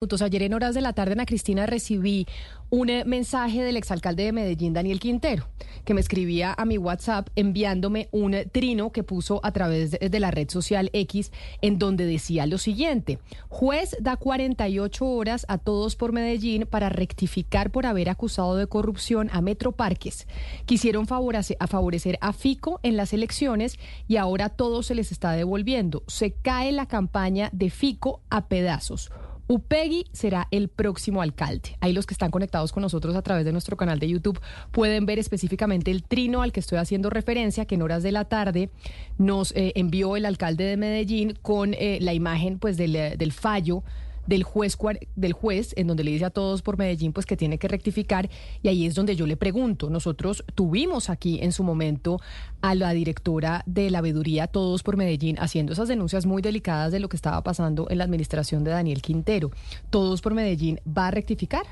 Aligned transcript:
Ayer 0.00 0.44
en 0.44 0.54
horas 0.54 0.76
de 0.76 0.80
la 0.80 0.92
tarde, 0.92 1.14
Ana 1.14 1.26
Cristina, 1.26 1.66
recibí 1.66 2.24
un 2.70 2.88
eh, 2.88 3.04
mensaje 3.04 3.64
del 3.64 3.76
exalcalde 3.76 4.22
de 4.22 4.32
Medellín, 4.32 4.72
Daniel 4.72 5.00
Quintero, 5.00 5.48
que 5.84 5.92
me 5.92 6.00
escribía 6.00 6.54
a 6.56 6.64
mi 6.66 6.78
WhatsApp 6.78 7.28
enviándome 7.34 8.08
un 8.12 8.34
eh, 8.34 8.46
trino 8.46 8.92
que 8.92 9.02
puso 9.02 9.40
a 9.42 9.50
través 9.50 9.90
de, 9.90 10.20
la 10.20 10.30
red 10.30 10.48
social 10.50 10.88
X, 10.92 11.32
en 11.62 11.80
donde 11.80 12.06
decía 12.06 12.46
lo 12.46 12.58
siguiente: 12.58 13.18
Juez 13.48 13.96
da 13.98 14.16
48 14.16 15.04
horas 15.04 15.44
a 15.48 15.58
todos 15.58 15.96
por 15.96 16.12
Medellín 16.12 16.68
para 16.70 16.90
rectificar 16.90 17.72
por 17.72 17.84
haber 17.84 18.08
acusado 18.08 18.54
de 18.54 18.68
corrupción 18.68 19.28
a 19.32 19.40
Metroparques. 19.40 20.28
Quisieron 20.64 21.08
favorecer 21.08 21.56
a, 21.58 21.66
favorecer 21.66 22.18
a 22.20 22.32
Fico 22.32 22.78
en 22.84 22.96
las 22.96 23.12
elecciones 23.12 23.80
y 24.06 24.14
ahora 24.14 24.48
todo 24.48 24.84
se 24.84 24.94
les 24.94 25.10
está 25.10 25.32
devolviendo. 25.32 26.04
Se 26.06 26.34
cae 26.34 26.70
la 26.70 26.86
campaña 26.86 27.50
de 27.52 27.68
Fico 27.68 28.22
a 28.30 28.46
pedazos. 28.46 29.10
Upegui 29.48 30.04
será 30.12 30.46
el 30.50 30.68
próximo 30.68 31.22
alcalde. 31.22 31.76
Ahí 31.80 31.94
los 31.94 32.04
que 32.04 32.12
están 32.12 32.30
conectados 32.30 32.70
con 32.70 32.82
nosotros 32.82 33.16
a 33.16 33.22
través 33.22 33.46
de 33.46 33.52
nuestro 33.52 33.78
canal 33.78 33.98
de 33.98 34.08
YouTube 34.08 34.38
pueden 34.72 35.06
ver 35.06 35.18
específicamente 35.18 35.90
el 35.90 36.04
trino 36.04 36.42
al 36.42 36.52
que 36.52 36.60
estoy 36.60 36.76
haciendo 36.76 37.08
referencia, 37.08 37.64
que 37.64 37.76
en 37.76 37.82
horas 37.82 38.02
de 38.02 38.12
la 38.12 38.26
tarde 38.26 38.68
nos 39.16 39.52
eh, 39.52 39.72
envió 39.74 40.16
el 40.16 40.26
alcalde 40.26 40.64
de 40.64 40.76
Medellín 40.76 41.38
con 41.40 41.72
eh, 41.72 41.98
la 42.02 42.12
imagen 42.12 42.58
pues 42.58 42.76
del, 42.76 42.94
eh, 42.94 43.14
del 43.16 43.32
fallo 43.32 43.82
del 44.28 44.42
juez, 44.42 44.76
del 45.16 45.32
juez 45.32 45.72
en 45.76 45.86
donde 45.86 46.04
le 46.04 46.10
dice 46.10 46.26
a 46.26 46.30
todos 46.30 46.60
por 46.60 46.76
Medellín 46.76 47.12
pues 47.12 47.26
que 47.26 47.36
tiene 47.36 47.58
que 47.58 47.66
rectificar 47.66 48.28
y 48.62 48.68
ahí 48.68 48.86
es 48.86 48.94
donde 48.94 49.16
yo 49.16 49.26
le 49.26 49.36
pregunto, 49.36 49.88
nosotros 49.88 50.44
tuvimos 50.54 51.08
aquí 51.08 51.40
en 51.42 51.52
su 51.52 51.64
momento 51.64 52.20
a 52.60 52.74
la 52.74 52.92
directora 52.92 53.62
de 53.66 53.90
la 53.90 54.02
veeduría 54.02 54.46
Todos 54.46 54.82
por 54.82 54.96
Medellín 54.96 55.36
haciendo 55.38 55.72
esas 55.72 55.88
denuncias 55.88 56.26
muy 56.26 56.42
delicadas 56.42 56.92
de 56.92 57.00
lo 57.00 57.08
que 57.08 57.16
estaba 57.16 57.42
pasando 57.42 57.88
en 57.90 57.98
la 57.98 58.04
administración 58.04 58.64
de 58.64 58.70
Daniel 58.70 59.00
Quintero. 59.00 59.50
Todos 59.90 60.20
por 60.20 60.34
Medellín 60.34 60.80
va 60.86 61.08
a 61.08 61.10
rectificar. 61.10 61.64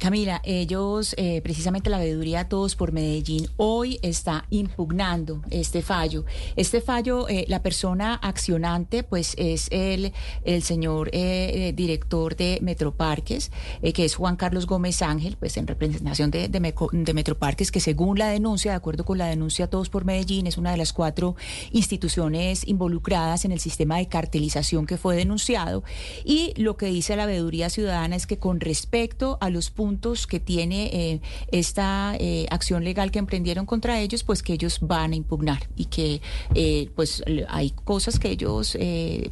Camila, 0.00 0.40
ellos, 0.44 1.14
eh, 1.18 1.42
precisamente 1.42 1.90
la 1.90 1.98
veeduría 1.98 2.48
Todos 2.48 2.74
por 2.74 2.90
Medellín, 2.90 3.48
hoy 3.58 3.98
está 4.00 4.46
impugnando 4.48 5.42
este 5.50 5.82
fallo. 5.82 6.24
Este 6.56 6.80
fallo, 6.80 7.28
eh, 7.28 7.44
la 7.48 7.62
persona 7.62 8.14
accionante, 8.14 9.02
pues 9.02 9.34
es 9.36 9.68
el, 9.70 10.14
el 10.44 10.62
señor 10.62 11.10
eh, 11.12 11.74
director 11.76 12.34
de 12.34 12.60
Metroparques, 12.62 13.52
que 13.92 14.04
es 14.06 14.14
Juan 14.14 14.36
Carlos 14.36 14.64
Gómez 14.64 15.02
Ángel, 15.02 15.36
pues 15.38 15.58
en 15.58 15.66
representación 15.66 16.30
de, 16.30 16.48
de, 16.48 16.74
de, 16.92 17.12
Metroparques, 17.14 17.70
que 17.70 17.80
según 17.80 18.18
la 18.18 18.30
denuncia, 18.30 18.70
de 18.70 18.78
acuerdo 18.78 19.04
con 19.04 19.18
la 19.18 19.26
denuncia 19.26 19.68
Todos 19.68 19.90
por 19.90 20.06
Medellín, 20.06 20.46
es 20.46 20.56
una 20.56 20.70
de 20.70 20.78
las 20.78 20.94
cuatro 20.94 21.36
instituciones 21.72 22.66
involucradas 22.66 23.44
en 23.44 23.52
el 23.52 23.60
sistema 23.60 23.98
de 23.98 24.08
cartelización 24.08 24.86
que 24.86 24.96
fue 24.96 25.14
denunciado. 25.14 25.84
Y 26.24 26.54
lo 26.56 26.78
que 26.78 26.86
dice 26.86 27.16
la 27.16 27.26
veeduría 27.26 27.68
ciudadana 27.68 28.16
es 28.16 28.26
que 28.26 28.38
con 28.38 28.60
respecto 28.60 29.36
a 29.40 29.50
los 29.50 29.70
puntos 29.70 30.26
que 30.26 30.38
tiene 30.38 30.90
eh, 30.92 31.20
esta 31.50 32.14
eh, 32.18 32.46
acción 32.50 32.84
legal 32.84 33.10
que 33.10 33.18
emprendieron 33.18 33.66
contra 33.66 33.98
ellos, 34.00 34.22
pues 34.22 34.42
que 34.42 34.52
ellos 34.52 34.78
van 34.80 35.12
a 35.12 35.16
impugnar 35.16 35.68
y 35.76 35.86
que 35.86 36.20
eh, 36.54 36.90
pues 36.94 37.22
hay 37.48 37.70
cosas 37.70 38.18
que 38.18 38.30
ellos 38.30 38.76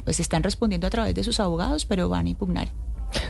pues 0.03 0.19
están 0.19 0.43
respondiendo 0.43 0.87
a 0.87 0.89
través 0.89 1.15
de 1.15 1.23
sus 1.23 1.39
abogados, 1.39 1.85
pero 1.85 2.09
van 2.09 2.25
a 2.25 2.29
impugnar. 2.29 2.71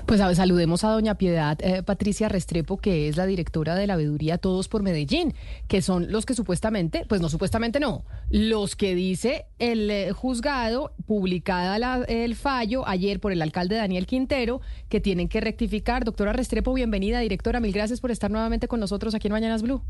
Pues 0.06 0.22
a 0.22 0.34
saludemos 0.34 0.84
a 0.84 0.90
doña 0.90 1.16
Piedad 1.16 1.58
eh, 1.62 1.84
Patricia 1.84 2.30
Restrepo, 2.30 2.78
que 2.78 3.08
es 3.08 3.18
la 3.18 3.26
directora 3.26 3.76
de 3.76 3.88
la 3.88 3.96
veeduría 3.96 4.38
Todos 4.38 4.68
por 4.68 4.84
Medellín, 4.84 5.34
que 5.68 5.82
son 5.82 6.12
los 6.12 6.26
que 6.26 6.34
supuestamente, 6.34 7.06
pues 7.08 7.22
no 7.22 7.30
supuestamente 7.30 7.80
no, 7.80 8.04
los 8.30 8.76
que 8.76 8.96
dice 8.96 9.46
el 9.60 9.90
eh, 9.90 10.12
juzgado, 10.12 10.94
publicada 11.06 12.04
el 12.08 12.36
fallo 12.36 12.88
ayer 12.88 13.20
por 13.20 13.32
el 13.32 13.42
alcalde 13.42 13.76
Daniel 13.76 14.06
Quintero, 14.06 14.62
que 14.90 15.00
tienen 15.00 15.30
que 15.30 15.42
rectificar. 15.42 16.06
Doctora 16.06 16.34
Restrepo, 16.34 16.74
bienvenida, 16.74 17.20
directora, 17.20 17.60
mil 17.60 17.74
gracias 17.74 18.02
por 18.02 18.12
estar 18.12 18.32
nuevamente 18.32 18.68
con 18.68 18.80
nosotros 18.80 19.16
aquí 19.16 19.28
en 19.28 19.34
Mañanas 19.34 19.62
Blue. 19.62 19.82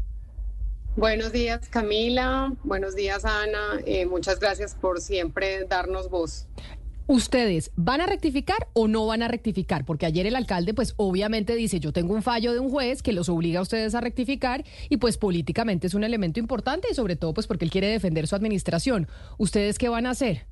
Buenos 0.96 1.32
días 1.32 1.70
Camila, 1.70 2.52
buenos 2.64 2.96
días 2.96 3.24
Ana, 3.24 3.80
eh, 3.86 4.06
muchas 4.06 4.40
gracias 4.40 4.76
por 4.76 5.00
siempre 5.00 5.64
darnos 5.66 6.10
voz. 6.10 6.48
¿Ustedes 7.10 7.72
van 7.76 8.02
a 8.02 8.06
rectificar 8.06 8.68
o 8.74 8.88
no 8.88 9.08
van 9.08 9.24
a 9.24 9.28
rectificar? 9.28 9.84
Porque 9.84 10.06
ayer 10.06 10.28
el 10.28 10.36
alcalde, 10.36 10.76
pues 10.76 10.94
obviamente 10.96 11.56
dice, 11.56 11.80
yo 11.80 11.92
tengo 11.92 12.14
un 12.14 12.22
fallo 12.22 12.54
de 12.54 12.60
un 12.60 12.70
juez 12.70 13.02
que 13.02 13.14
los 13.14 13.30
obliga 13.30 13.58
a 13.58 13.64
ustedes 13.64 13.96
a 13.96 14.02
rectificar 14.02 14.64
y 14.90 14.98
pues 14.98 15.18
políticamente 15.18 15.88
es 15.88 15.96
un 15.96 16.04
elemento 16.04 16.40
importante 16.40 16.88
y 16.92 16.94
sobre 16.94 17.16
todo 17.16 17.34
pues 17.34 17.48
porque 17.48 17.66
él 17.66 17.72
quiere 17.72 17.88
defender 17.88 18.28
su 18.28 18.36
administración. 18.36 19.08
¿Ustedes 19.40 19.80
qué 19.80 19.90
van 19.90 20.06
a 20.06 20.12
hacer? 20.12 20.46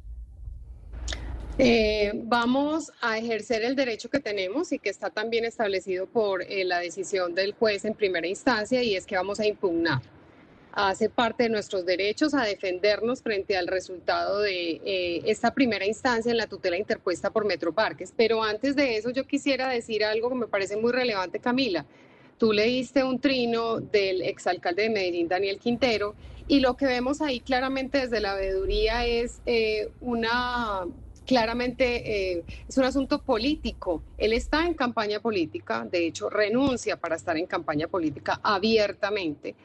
Eh, 1.59 2.13
vamos 2.23 2.91
a 3.01 3.19
ejercer 3.19 3.62
el 3.63 3.75
derecho 3.75 4.09
que 4.09 4.19
tenemos 4.19 4.72
y 4.72 4.79
que 4.79 4.90
está 4.90 5.12
también 5.12 5.46
establecido 5.46 6.07
por 6.07 6.41
eh, 6.41 6.63
la 6.63 6.79
decisión 6.79 7.35
del 7.35 7.53
juez 7.53 7.85
en 7.85 7.94
primera 7.94 8.25
instancia 8.25 8.81
y 8.81 8.96
es 8.96 9.06
que 9.06 9.16
vamos 9.16 9.40
a 9.40 9.46
impugnar 9.46 10.01
hace 10.78 11.10
parte 11.10 11.44
de 11.44 11.50
nuestros 11.50 11.88
derechos 11.88 12.36
a 12.36 12.44
defendernos 12.44 13.24
frente 13.24 13.58
al 13.58 13.66
resultado 13.66 14.42
de 14.42 14.80
eh, 14.86 15.22
esta 15.26 15.52
primera 15.52 15.88
instancia 15.88 16.30
en 16.30 16.38
la 16.38 16.46
tutela 16.46 16.78
interpuesta 16.78 17.32
por 17.32 17.46
Metroparques. 17.46 18.14
Pero 18.16 18.44
antes 18.44 18.76
de 18.76 18.96
eso 18.96 19.10
yo 19.10 19.26
quisiera 19.26 19.70
decir 19.70 20.06
algo 20.06 20.30
que 20.30 20.36
me 20.36 20.46
parece 20.46 20.78
muy 20.78 20.92
relevante, 20.92 21.40
Camila. 21.40 21.84
Tú 22.38 22.54
leíste 22.54 23.04
un 23.04 23.20
trino 23.20 23.80
del 23.80 24.22
exalcalde 24.22 24.84
de 24.84 24.90
Medellín, 24.92 25.28
Daniel 25.28 25.58
Quintero, 25.58 26.14
y 26.48 26.60
lo 26.60 26.78
que 26.78 26.86
vemos 26.86 27.22
ahí 27.22 27.40
claramente 27.40 27.98
desde 27.98 28.20
la 28.20 28.36
veeduría 28.36 29.04
es 29.08 29.42
eh, 29.48 29.90
una 30.00 30.86
claramente 31.26 32.36
eh, 32.36 32.44
es 32.70 32.78
un 32.78 32.84
asunto 32.84 33.24
político. 33.24 34.04
Él 34.20 34.32
está 34.32 34.66
en 34.68 34.76
campaña 34.76 35.20
política, 35.20 35.88
de 35.92 36.06
hecho 36.06 36.30
renuncia 36.30 36.98
para 36.98 37.16
estar 37.16 37.36
en 37.36 37.48
campaña 37.48 37.88
política 37.88 38.40
abiertamente 38.44 39.56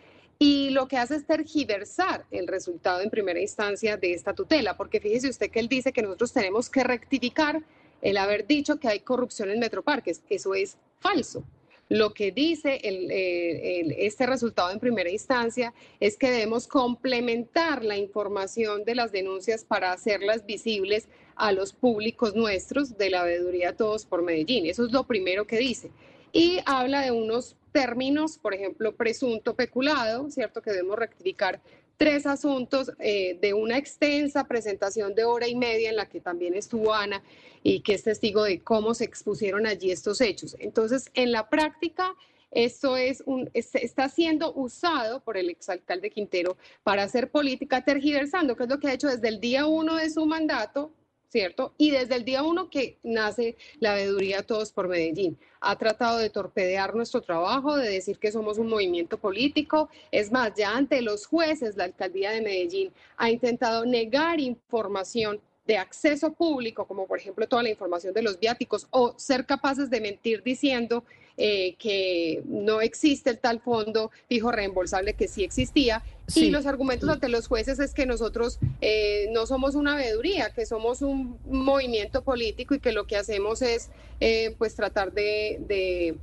y 0.44 0.70
lo 0.70 0.88
que 0.88 0.96
hace 0.96 1.14
es 1.14 1.24
tergiversar 1.24 2.24
el 2.32 2.48
resultado 2.48 3.00
en 3.00 3.10
primera 3.10 3.40
instancia 3.40 3.96
de 3.96 4.12
esta 4.12 4.34
tutela, 4.34 4.76
porque 4.76 4.98
fíjese 4.98 5.28
usted 5.28 5.52
que 5.52 5.60
él 5.60 5.68
dice 5.68 5.92
que 5.92 6.02
nosotros 6.02 6.32
tenemos 6.32 6.68
que 6.68 6.82
rectificar 6.82 7.62
el 8.00 8.16
haber 8.16 8.44
dicho 8.44 8.80
que 8.80 8.88
hay 8.88 8.98
corrupción 8.98 9.50
en 9.50 9.60
Metroparques. 9.60 10.20
Eso 10.28 10.56
es 10.56 10.78
falso. 10.98 11.44
Lo 11.88 12.12
que 12.12 12.32
dice 12.32 12.80
este 12.82 14.26
resultado 14.26 14.72
en 14.72 14.80
primera 14.80 15.10
instancia 15.10 15.72
es 16.00 16.16
que 16.16 16.32
debemos 16.32 16.66
complementar 16.66 17.84
la 17.84 17.96
información 17.96 18.82
de 18.82 18.96
las 18.96 19.12
denuncias 19.12 19.64
para 19.64 19.92
hacerlas 19.92 20.44
visibles 20.44 21.06
a 21.36 21.52
los 21.52 21.72
públicos 21.72 22.34
nuestros 22.34 22.98
de 22.98 23.10
la 23.10 23.22
veeduría 23.22 23.76
Todos 23.76 24.06
por 24.06 24.22
Medellín. 24.22 24.66
Eso 24.66 24.86
es 24.86 24.90
lo 24.90 25.04
primero 25.04 25.46
que 25.46 25.58
dice. 25.58 25.92
Y 26.32 26.58
habla 26.66 27.02
de 27.02 27.12
unos 27.12 27.54
términos, 27.72 28.38
por 28.38 28.54
ejemplo, 28.54 28.94
presunto 28.94 29.54
peculado, 29.54 30.30
¿cierto? 30.30 30.62
Que 30.62 30.70
debemos 30.70 30.98
rectificar 30.98 31.60
tres 31.96 32.26
asuntos 32.26 32.92
eh, 32.98 33.38
de 33.40 33.54
una 33.54 33.78
extensa 33.78 34.44
presentación 34.44 35.14
de 35.14 35.24
hora 35.24 35.48
y 35.48 35.54
media 35.54 35.90
en 35.90 35.96
la 35.96 36.08
que 36.08 36.20
también 36.20 36.54
estuvo 36.54 36.92
Ana 36.92 37.22
y 37.62 37.80
que 37.80 37.94
es 37.94 38.02
testigo 38.02 38.44
de 38.44 38.60
cómo 38.60 38.94
se 38.94 39.04
expusieron 39.04 39.66
allí 39.66 39.90
estos 39.90 40.20
hechos. 40.20 40.56
Entonces, 40.58 41.10
en 41.14 41.32
la 41.32 41.48
práctica, 41.48 42.14
esto 42.50 42.96
es 42.96 43.22
un, 43.24 43.50
está 43.54 44.08
siendo 44.08 44.52
usado 44.52 45.20
por 45.20 45.36
el 45.36 45.48
exalcalde 45.48 46.10
Quintero 46.10 46.56
para 46.82 47.02
hacer 47.04 47.30
política 47.30 47.84
tergiversando, 47.84 48.56
que 48.56 48.64
es 48.64 48.68
lo 48.68 48.78
que 48.78 48.88
ha 48.88 48.94
hecho 48.94 49.08
desde 49.08 49.28
el 49.28 49.40
día 49.40 49.66
uno 49.66 49.96
de 49.96 50.10
su 50.10 50.26
mandato, 50.26 50.92
¿cierto? 51.32 51.72
Y 51.78 51.90
desde 51.90 52.16
el 52.16 52.26
día 52.26 52.42
uno 52.42 52.68
que 52.68 52.98
nace 53.02 53.56
la 53.80 53.94
veeduría 53.94 54.42
Todos 54.42 54.70
por 54.70 54.86
Medellín, 54.86 55.38
ha 55.60 55.78
tratado 55.78 56.18
de 56.18 56.28
torpedear 56.28 56.94
nuestro 56.94 57.22
trabajo, 57.22 57.74
de 57.74 57.88
decir 57.88 58.18
que 58.18 58.30
somos 58.30 58.58
un 58.58 58.68
movimiento 58.68 59.16
político. 59.16 59.88
Es 60.10 60.30
más, 60.30 60.52
ya 60.54 60.76
ante 60.76 61.00
los 61.00 61.24
jueces, 61.24 61.76
la 61.76 61.84
alcaldía 61.84 62.32
de 62.32 62.42
Medellín 62.42 62.92
ha 63.16 63.30
intentado 63.30 63.86
negar 63.86 64.40
información 64.40 65.40
de 65.66 65.76
acceso 65.76 66.32
público, 66.32 66.86
como 66.86 67.06
por 67.06 67.18
ejemplo 67.18 67.46
toda 67.46 67.62
la 67.62 67.70
información 67.70 68.14
de 68.14 68.22
los 68.22 68.38
viáticos, 68.38 68.86
o 68.90 69.14
ser 69.16 69.46
capaces 69.46 69.90
de 69.90 70.00
mentir 70.00 70.42
diciendo 70.42 71.04
eh, 71.38 71.76
que 71.78 72.42
no 72.44 72.82
existe 72.82 73.30
el 73.30 73.38
tal 73.38 73.60
fondo 73.60 74.10
fijo 74.28 74.52
reembolsable 74.52 75.14
que 75.14 75.28
sí 75.28 75.44
existía. 75.44 76.02
Y 76.34 76.50
los 76.50 76.66
argumentos 76.66 77.08
ante 77.08 77.28
los 77.28 77.46
jueces 77.46 77.78
es 77.78 77.94
que 77.94 78.06
nosotros 78.06 78.58
eh, 78.80 79.28
no 79.32 79.46
somos 79.46 79.74
una 79.74 79.96
veeduría, 79.96 80.50
que 80.50 80.66
somos 80.66 81.02
un 81.02 81.38
movimiento 81.46 82.22
político 82.22 82.74
y 82.74 82.80
que 82.80 82.92
lo 82.92 83.06
que 83.06 83.16
hacemos 83.16 83.60
es 83.62 83.90
eh, 84.20 84.54
pues 84.58 84.74
tratar 84.74 85.12
de 85.12 85.58
de, 85.60 86.16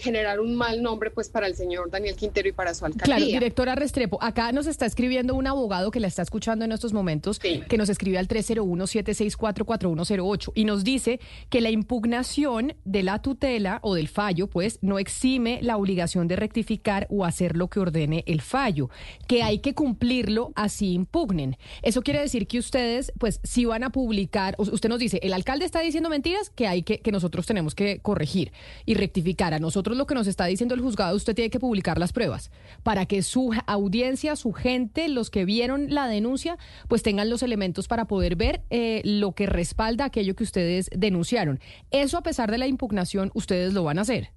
generar 0.00 0.40
un 0.40 0.56
mal 0.56 0.82
nombre 0.82 1.10
pues 1.10 1.28
para 1.28 1.46
el 1.46 1.54
señor 1.54 1.90
Daniel 1.90 2.16
Quintero 2.16 2.48
y 2.48 2.52
para 2.52 2.74
su 2.74 2.84
alcaldía. 2.84 3.16
Claro, 3.16 3.26
directora 3.26 3.74
Restrepo, 3.74 4.22
acá 4.22 4.52
nos 4.52 4.66
está 4.66 4.84
escribiendo 4.86 5.34
un 5.34 5.46
abogado 5.46 5.90
que 5.90 6.00
la 6.00 6.08
está 6.08 6.22
escuchando 6.22 6.64
en 6.64 6.72
estos 6.72 6.92
momentos, 6.92 7.38
que 7.38 7.78
nos 7.78 7.88
escribe 7.88 8.18
al 8.18 8.28
301-764-4108 8.28 10.52
y 10.54 10.64
nos 10.64 10.84
dice 10.84 11.20
que 11.48 11.60
la 11.60 11.70
impugnación 11.70 12.74
de 12.84 13.02
la 13.02 13.20
tutela 13.22 13.80
o 13.82 13.94
del 13.94 14.08
fallo 14.08 14.48
pues 14.48 14.78
no 14.82 14.98
exime 14.98 15.58
la 15.62 15.76
obligación 15.76 16.26
de 16.28 16.36
rectificar 16.36 17.06
o 17.10 17.24
hacer 17.24 17.56
lo 17.56 17.68
que 17.68 17.80
ordene 17.80 18.24
el 18.26 18.42
fallo, 18.42 18.90
que 19.26 19.42
hay 19.42 19.60
que 19.60 19.74
cumplirlo 19.74 20.52
así 20.54 20.92
impugnen. 20.92 21.56
Eso 21.82 22.02
quiere 22.02 22.20
decir 22.20 22.46
que 22.46 22.58
ustedes 22.58 23.12
pues 23.18 23.40
si 23.42 23.64
van 23.64 23.84
a 23.84 23.90
publicar, 23.90 24.54
usted 24.58 24.88
nos 24.88 24.98
dice, 24.98 25.20
el 25.22 25.32
alcalde 25.32 25.64
está 25.64 25.80
diciendo 25.80 26.10
mentiras 26.10 26.50
que 26.50 26.66
hay 26.66 26.82
que, 26.82 27.00
que 27.00 27.12
nosotros 27.12 27.46
tenemos 27.46 27.74
que 27.74 28.00
corregir 28.00 28.52
y 28.84 28.94
rectificar 28.94 29.15
a 29.40 29.58
nosotros 29.58 29.96
lo 29.96 30.06
que 30.06 30.14
nos 30.14 30.26
está 30.26 30.44
diciendo 30.46 30.74
el 30.74 30.80
juzgado, 30.80 31.16
usted 31.16 31.34
tiene 31.34 31.50
que 31.50 31.60
publicar 31.60 31.98
las 31.98 32.12
pruebas 32.12 32.50
para 32.82 33.06
que 33.06 33.22
su 33.22 33.52
audiencia, 33.66 34.36
su 34.36 34.52
gente, 34.52 35.08
los 35.08 35.30
que 35.30 35.44
vieron 35.44 35.92
la 35.94 36.06
denuncia, 36.06 36.58
pues 36.88 37.02
tengan 37.02 37.30
los 37.30 37.42
elementos 37.42 37.88
para 37.88 38.06
poder 38.06 38.36
ver 38.36 38.62
eh, 38.70 39.00
lo 39.04 39.32
que 39.32 39.46
respalda 39.46 40.04
aquello 40.04 40.36
que 40.36 40.44
ustedes 40.44 40.90
denunciaron. 40.94 41.60
Eso 41.90 42.18
a 42.18 42.22
pesar 42.22 42.50
de 42.50 42.58
la 42.58 42.66
impugnación, 42.66 43.30
ustedes 43.34 43.72
lo 43.72 43.84
van 43.84 43.98
a 43.98 44.02
hacer. 44.02 44.30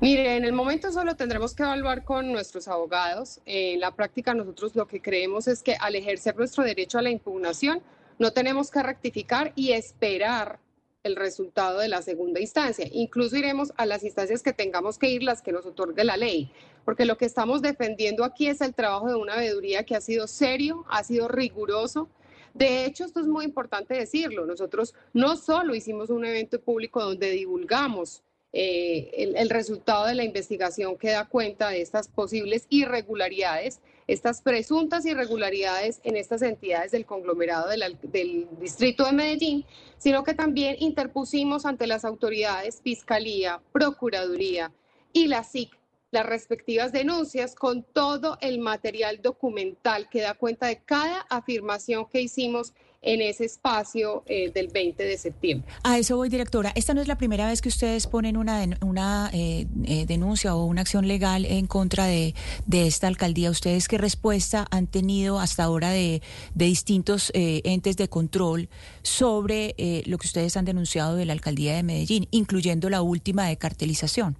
Mire, 0.00 0.36
en 0.36 0.44
el 0.44 0.52
momento 0.52 0.90
solo 0.90 1.14
tendremos 1.16 1.54
que 1.54 1.62
evaluar 1.62 2.04
con 2.04 2.32
nuestros 2.32 2.66
abogados. 2.68 3.40
En 3.46 3.80
la 3.80 3.92
práctica 3.92 4.34
nosotros 4.34 4.74
lo 4.74 4.86
que 4.86 5.00
creemos 5.00 5.48
es 5.48 5.62
que 5.62 5.76
al 5.78 5.94
ejercer 5.94 6.36
nuestro 6.36 6.64
derecho 6.64 6.98
a 6.98 7.02
la 7.02 7.10
impugnación, 7.10 7.80
no 8.18 8.32
tenemos 8.32 8.70
que 8.70 8.82
rectificar 8.82 9.52
y 9.54 9.72
esperar 9.72 10.58
el 11.04 11.16
resultado 11.16 11.78
de 11.78 11.88
la 11.88 12.02
segunda 12.02 12.40
instancia. 12.40 12.88
Incluso 12.90 13.36
iremos 13.36 13.72
a 13.76 13.86
las 13.86 14.02
instancias 14.02 14.42
que 14.42 14.52
tengamos 14.52 14.98
que 14.98 15.10
ir, 15.10 15.22
las 15.22 15.42
que 15.42 15.52
nos 15.52 15.66
otorgue 15.66 16.02
la 16.02 16.16
ley, 16.16 16.50
porque 16.84 17.04
lo 17.04 17.16
que 17.16 17.26
estamos 17.26 17.62
defendiendo 17.62 18.24
aquí 18.24 18.48
es 18.48 18.60
el 18.60 18.74
trabajo 18.74 19.08
de 19.08 19.16
una 19.16 19.36
veeduría 19.36 19.84
que 19.84 19.94
ha 19.94 20.00
sido 20.00 20.26
serio, 20.26 20.84
ha 20.88 21.04
sido 21.04 21.28
riguroso. 21.28 22.08
De 22.54 22.84
hecho, 22.86 23.04
esto 23.04 23.20
es 23.20 23.26
muy 23.26 23.44
importante 23.44 23.94
decirlo. 23.94 24.46
Nosotros 24.46 24.94
no 25.12 25.36
solo 25.36 25.74
hicimos 25.74 26.10
un 26.10 26.24
evento 26.24 26.60
público 26.60 27.02
donde 27.02 27.30
divulgamos 27.30 28.22
eh, 28.56 29.34
el, 29.36 29.50
resultado 29.50 30.06
de 30.06 30.14
la 30.14 30.22
investigación 30.22 30.96
que 30.96 31.10
da 31.10 31.26
cuenta 31.26 31.70
de 31.70 31.80
estas 31.80 32.06
posibles 32.06 32.66
irregularidades, 32.68 33.80
estas 34.06 34.42
presuntas 34.42 35.04
irregularidades 35.06 36.00
en 36.04 36.16
estas 36.16 36.40
entidades 36.42 36.92
del 36.92 37.04
conglomerado 37.04 37.68
del, 37.68 37.98
del 38.02 38.46
distrito 38.60 39.06
de 39.06 39.12
Medellín, 39.12 39.64
sino 39.98 40.22
que 40.22 40.34
también 40.34 40.76
interpusimos 40.78 41.66
ante 41.66 41.88
las 41.88 42.04
autoridades, 42.04 42.80
Fiscalía, 42.80 43.60
Procuraduría 43.72 44.70
y 45.12 45.26
la 45.26 45.42
SIC 45.42 45.76
las 46.12 46.24
respectivas 46.24 46.92
denuncias 46.92 47.56
con 47.56 47.82
todo 47.82 48.38
el 48.40 48.60
material 48.60 49.20
documental 49.20 50.08
que 50.08 50.20
da 50.20 50.34
cuenta 50.34 50.68
de 50.68 50.80
cada 50.80 51.26
afirmación 51.28 52.06
que 52.06 52.20
hicimos 52.20 52.72
en 53.04 53.20
ese 53.20 53.44
espacio 53.44 54.24
eh, 54.26 54.50
del 54.52 54.68
20 54.68 55.02
de 55.04 55.18
septiembre. 55.18 55.70
A 55.82 55.98
eso 55.98 56.16
voy, 56.16 56.28
directora. 56.28 56.72
Esta 56.74 56.94
no 56.94 57.00
es 57.00 57.08
la 57.08 57.16
primera 57.16 57.46
vez 57.46 57.60
que 57.60 57.68
ustedes 57.68 58.06
ponen 58.06 58.36
una, 58.36 58.64
una 58.80 59.30
eh, 59.32 59.66
eh, 59.84 60.06
denuncia 60.06 60.54
o 60.54 60.64
una 60.64 60.80
acción 60.80 61.06
legal 61.06 61.44
en 61.44 61.66
contra 61.66 62.06
de, 62.06 62.34
de, 62.66 62.86
esta 62.86 63.06
alcaldía. 63.06 63.50
¿Ustedes 63.50 63.88
qué 63.88 63.98
respuesta 63.98 64.66
han 64.70 64.86
tenido 64.86 65.38
hasta 65.38 65.64
ahora 65.64 65.90
de, 65.90 66.22
de 66.54 66.64
distintos 66.64 67.30
entes 67.34 67.96
de 67.96 68.08
control 68.08 68.68
sobre 69.02 69.74
lo 70.06 70.18
que 70.18 70.26
ustedes 70.26 70.56
han 70.56 70.64
denunciado 70.64 71.16
de 71.16 71.24
la 71.24 71.32
alcaldía 71.32 71.74
de 71.74 71.82
Medellín, 71.82 72.28
incluyendo 72.30 72.88
la 72.90 73.02
última 73.02 73.46
de 73.46 73.56
cartelización? 73.56 74.36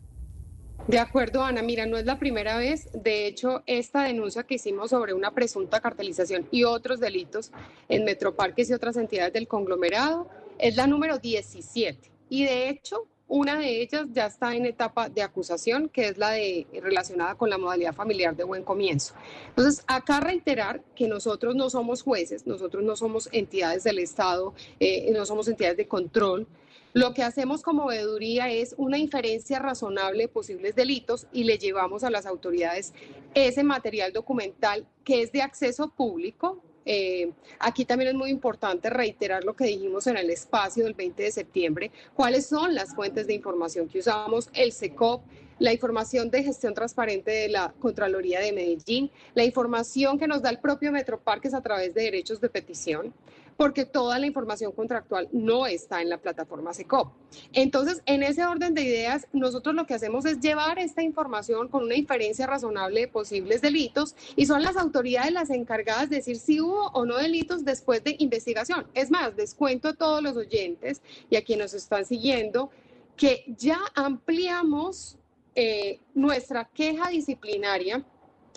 De 0.86 0.98
acuerdo, 0.98 1.42
Ana. 1.42 1.62
Mira, 1.62 1.86
no 1.86 1.96
es 1.96 2.04
la 2.04 2.18
primera 2.18 2.58
vez. 2.58 2.90
De 2.92 3.26
hecho, 3.26 3.62
esta 3.66 4.02
denuncia 4.02 4.42
que 4.42 4.56
hicimos 4.56 4.90
sobre 4.90 5.14
una 5.14 5.30
presunta 5.30 5.80
cartelización 5.80 6.46
y 6.50 6.64
otros 6.64 7.00
delitos 7.00 7.52
en 7.88 8.04
Metroparques 8.04 8.68
y 8.68 8.74
otras 8.74 8.96
entidades 8.98 9.32
del 9.32 9.48
conglomerado 9.48 10.28
es 10.58 10.76
la 10.76 10.86
número 10.86 11.18
17. 11.18 12.10
Y 12.28 12.44
de 12.44 12.68
hecho, 12.68 13.08
una 13.28 13.58
de 13.58 13.80
ellas 13.80 14.06
ya 14.12 14.26
está 14.26 14.54
en 14.54 14.66
etapa 14.66 15.08
de 15.08 15.22
acusación, 15.22 15.88
que 15.88 16.08
es 16.08 16.18
la 16.18 16.32
de 16.32 16.66
relacionada 16.82 17.34
con 17.34 17.48
la 17.48 17.56
modalidad 17.56 17.94
familiar 17.94 18.36
de 18.36 18.44
buen 18.44 18.62
comienzo. 18.62 19.14
Entonces, 19.48 19.82
acá 19.86 20.20
reiterar 20.20 20.82
que 20.94 21.08
nosotros 21.08 21.54
no 21.54 21.70
somos 21.70 22.02
jueces, 22.02 22.46
nosotros 22.46 22.84
no 22.84 22.94
somos 22.94 23.30
entidades 23.32 23.84
del 23.84 24.00
Estado, 24.00 24.54
eh, 24.78 25.10
no 25.12 25.24
somos 25.24 25.48
entidades 25.48 25.78
de 25.78 25.88
control. 25.88 26.46
Lo 26.94 27.12
que 27.12 27.24
hacemos 27.24 27.62
como 27.62 27.86
veeduría 27.86 28.52
es 28.52 28.76
una 28.78 28.98
inferencia 28.98 29.58
razonable 29.58 30.22
de 30.22 30.28
posibles 30.28 30.76
delitos 30.76 31.26
y 31.32 31.42
le 31.42 31.58
llevamos 31.58 32.04
a 32.04 32.10
las 32.10 32.24
autoridades 32.24 32.94
ese 33.34 33.64
material 33.64 34.12
documental 34.12 34.86
que 35.02 35.22
es 35.22 35.32
de 35.32 35.42
acceso 35.42 35.88
público. 35.88 36.62
Eh, 36.86 37.32
aquí 37.58 37.84
también 37.84 38.10
es 38.10 38.14
muy 38.14 38.30
importante 38.30 38.90
reiterar 38.90 39.42
lo 39.42 39.56
que 39.56 39.64
dijimos 39.64 40.06
en 40.06 40.18
el 40.18 40.30
espacio 40.30 40.84
del 40.84 40.94
20 40.94 41.20
de 41.20 41.32
septiembre, 41.32 41.90
cuáles 42.14 42.46
son 42.46 42.76
las 42.76 42.94
fuentes 42.94 43.26
de 43.26 43.34
información 43.34 43.88
que 43.88 43.98
usamos, 43.98 44.48
el 44.52 44.70
SECOP, 44.70 45.24
la 45.58 45.72
información 45.72 46.30
de 46.30 46.44
gestión 46.44 46.74
transparente 46.74 47.32
de 47.32 47.48
la 47.48 47.74
Contraloría 47.80 48.38
de 48.38 48.52
Medellín, 48.52 49.10
la 49.34 49.42
información 49.42 50.16
que 50.16 50.28
nos 50.28 50.42
da 50.42 50.50
el 50.50 50.60
propio 50.60 50.92
Metroparques 50.92 51.54
a 51.54 51.60
través 51.60 51.92
de 51.92 52.02
derechos 52.02 52.40
de 52.40 52.50
petición 52.50 53.12
porque 53.56 53.84
toda 53.84 54.18
la 54.18 54.26
información 54.26 54.72
contractual 54.72 55.28
no 55.32 55.66
está 55.66 56.02
en 56.02 56.08
la 56.08 56.18
plataforma 56.18 56.74
SECOP. 56.74 57.12
Entonces, 57.52 58.02
en 58.06 58.22
ese 58.22 58.44
orden 58.44 58.74
de 58.74 58.82
ideas, 58.82 59.26
nosotros 59.32 59.74
lo 59.74 59.86
que 59.86 59.94
hacemos 59.94 60.24
es 60.24 60.40
llevar 60.40 60.78
esta 60.78 61.02
información 61.02 61.68
con 61.68 61.84
una 61.84 61.94
inferencia 61.94 62.46
razonable 62.46 63.00
de 63.00 63.08
posibles 63.08 63.60
delitos 63.60 64.14
y 64.36 64.46
son 64.46 64.62
las 64.62 64.76
autoridades 64.76 65.32
las 65.32 65.50
encargadas 65.50 66.10
de 66.10 66.16
decir 66.16 66.38
si 66.38 66.60
hubo 66.60 66.88
o 66.88 67.06
no 67.06 67.16
delitos 67.16 67.64
después 67.64 68.02
de 68.02 68.16
investigación. 68.18 68.86
Es 68.94 69.10
más, 69.10 69.36
descuento 69.36 69.88
a 69.88 69.94
todos 69.94 70.22
los 70.22 70.36
oyentes 70.36 71.02
y 71.30 71.36
a 71.36 71.44
quienes 71.44 71.72
nos 71.72 71.74
están 71.74 72.04
siguiendo 72.04 72.70
que 73.16 73.44
ya 73.56 73.78
ampliamos 73.94 75.16
eh, 75.54 76.00
nuestra 76.14 76.64
queja 76.64 77.08
disciplinaria 77.10 78.04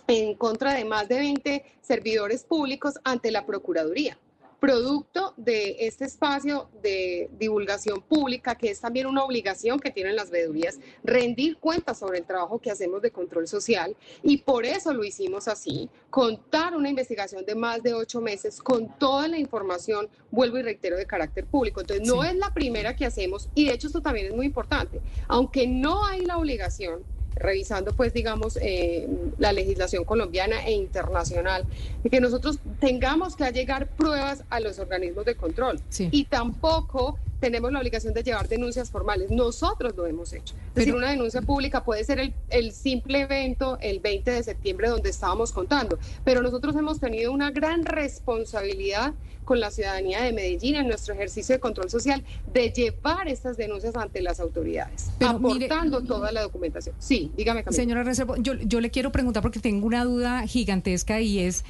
en 0.07 0.33
contra 0.35 0.73
de 0.73 0.83
más 0.85 1.07
de 1.07 1.19
20 1.19 1.65
servidores 1.81 2.43
públicos 2.43 2.95
ante 3.03 3.29
la 3.29 3.45
Procuraduría 3.45 4.17
producto 4.59 5.33
de 5.37 5.77
este 5.79 6.05
espacio 6.05 6.69
de 6.81 7.29
divulgación 7.37 8.01
pública, 8.01 8.55
que 8.55 8.71
es 8.71 8.81
también 8.81 9.05
una 9.05 9.23
obligación 9.23 9.79
que 9.79 9.91
tienen 9.91 10.15
las 10.15 10.29
veedurías, 10.29 10.79
rendir 11.03 11.57
cuentas 11.57 11.99
sobre 11.99 12.19
el 12.19 12.25
trabajo 12.25 12.59
que 12.59 12.71
hacemos 12.71 13.01
de 13.01 13.11
control 13.11 13.47
social. 13.47 13.95
Y 14.23 14.37
por 14.37 14.65
eso 14.65 14.93
lo 14.93 15.03
hicimos 15.03 15.47
así, 15.47 15.89
contar 16.09 16.75
una 16.75 16.89
investigación 16.89 17.45
de 17.45 17.55
más 17.55 17.83
de 17.83 17.93
ocho 17.93 18.21
meses 18.21 18.59
con 18.59 18.97
toda 18.97 19.27
la 19.27 19.37
información, 19.37 20.09
vuelvo 20.31 20.57
y 20.57 20.63
reitero, 20.63 20.97
de 20.97 21.05
carácter 21.05 21.45
público. 21.45 21.81
Entonces, 21.81 22.07
no 22.07 22.23
es 22.23 22.35
la 22.35 22.53
primera 22.53 22.95
que 22.95 23.05
hacemos 23.05 23.49
y 23.53 23.65
de 23.65 23.73
hecho 23.73 23.87
esto 23.87 24.01
también 24.01 24.27
es 24.27 24.33
muy 24.33 24.45
importante. 24.45 25.01
Aunque 25.27 25.67
no 25.67 26.05
hay 26.05 26.25
la 26.25 26.37
obligación, 26.37 27.03
revisando 27.39 27.93
pues 27.93 28.13
digamos 28.13 28.57
eh, 28.61 29.07
la 29.37 29.51
legislación 29.53 30.03
colombiana 30.03 30.65
e 30.65 30.71
internacional, 30.71 31.65
y 32.03 32.09
que 32.09 32.19
nosotros 32.19 32.59
tengamos 32.79 33.35
que 33.35 33.51
llegar 33.51 33.87
pruebas 33.87 34.43
a 34.49 34.59
los 34.59 34.79
organismos 34.79 35.25
de 35.25 35.35
control. 35.35 35.79
Y 35.97 36.25
tampoco 36.25 37.17
tenemos 37.39 37.71
la 37.71 37.79
obligación 37.79 38.13
de 38.13 38.23
llevar 38.23 38.47
denuncias 38.47 38.89
formales. 38.89 39.29
Nosotros 39.31 39.95
lo 39.95 40.05
hemos 40.05 40.33
hecho. 40.33 40.55
Es 40.69 40.75
decir, 40.75 40.95
una 40.95 41.11
denuncia 41.11 41.41
pública 41.41 41.83
puede 41.83 42.03
ser 42.03 42.19
el, 42.19 42.33
el, 42.49 42.71
simple 42.71 43.21
evento 43.21 43.77
el 43.81 43.99
20 43.99 44.31
de 44.31 44.43
septiembre 44.43 44.89
donde 44.89 45.09
estábamos 45.09 45.51
contando, 45.51 45.99
pero 46.23 46.41
nosotros 46.41 46.75
hemos 46.75 46.99
tenido 46.99 47.31
una 47.31 47.51
gran 47.51 47.85
responsabilidad 47.85 49.13
con 49.47 49.61
la 49.61 49.71
ciudadanía 49.71 50.21
de 50.21 50.33
Medellín 50.33 50.75
en 50.75 50.87
nuestro 50.87 51.13
ejercicio 51.13 51.55
de 51.55 51.59
control 51.59 51.89
social 51.89 52.21
de 52.53 52.69
llevar 52.69 53.29
estas 53.29 53.55
denuncias 53.55 53.95
ante 53.95 54.21
las 54.21 54.41
autoridades, 54.41 55.09
aportando 55.25 56.03
toda 56.03 56.33
la 56.33 56.41
documentación. 56.41 56.93
Sí, 56.99 57.31
dígame. 57.35 57.63
Señora 57.69 58.03
Reservo, 58.03 58.35
yo, 58.35 58.55
yo 58.55 58.81
le 58.81 58.91
quiero 58.91 59.11
preguntar 59.11 59.41
porque 59.41 59.61
tengo 59.61 59.87
una 59.87 60.03
duda 60.03 60.45
gigantesca 60.45 61.21
y 61.21 61.39
es 61.39 61.63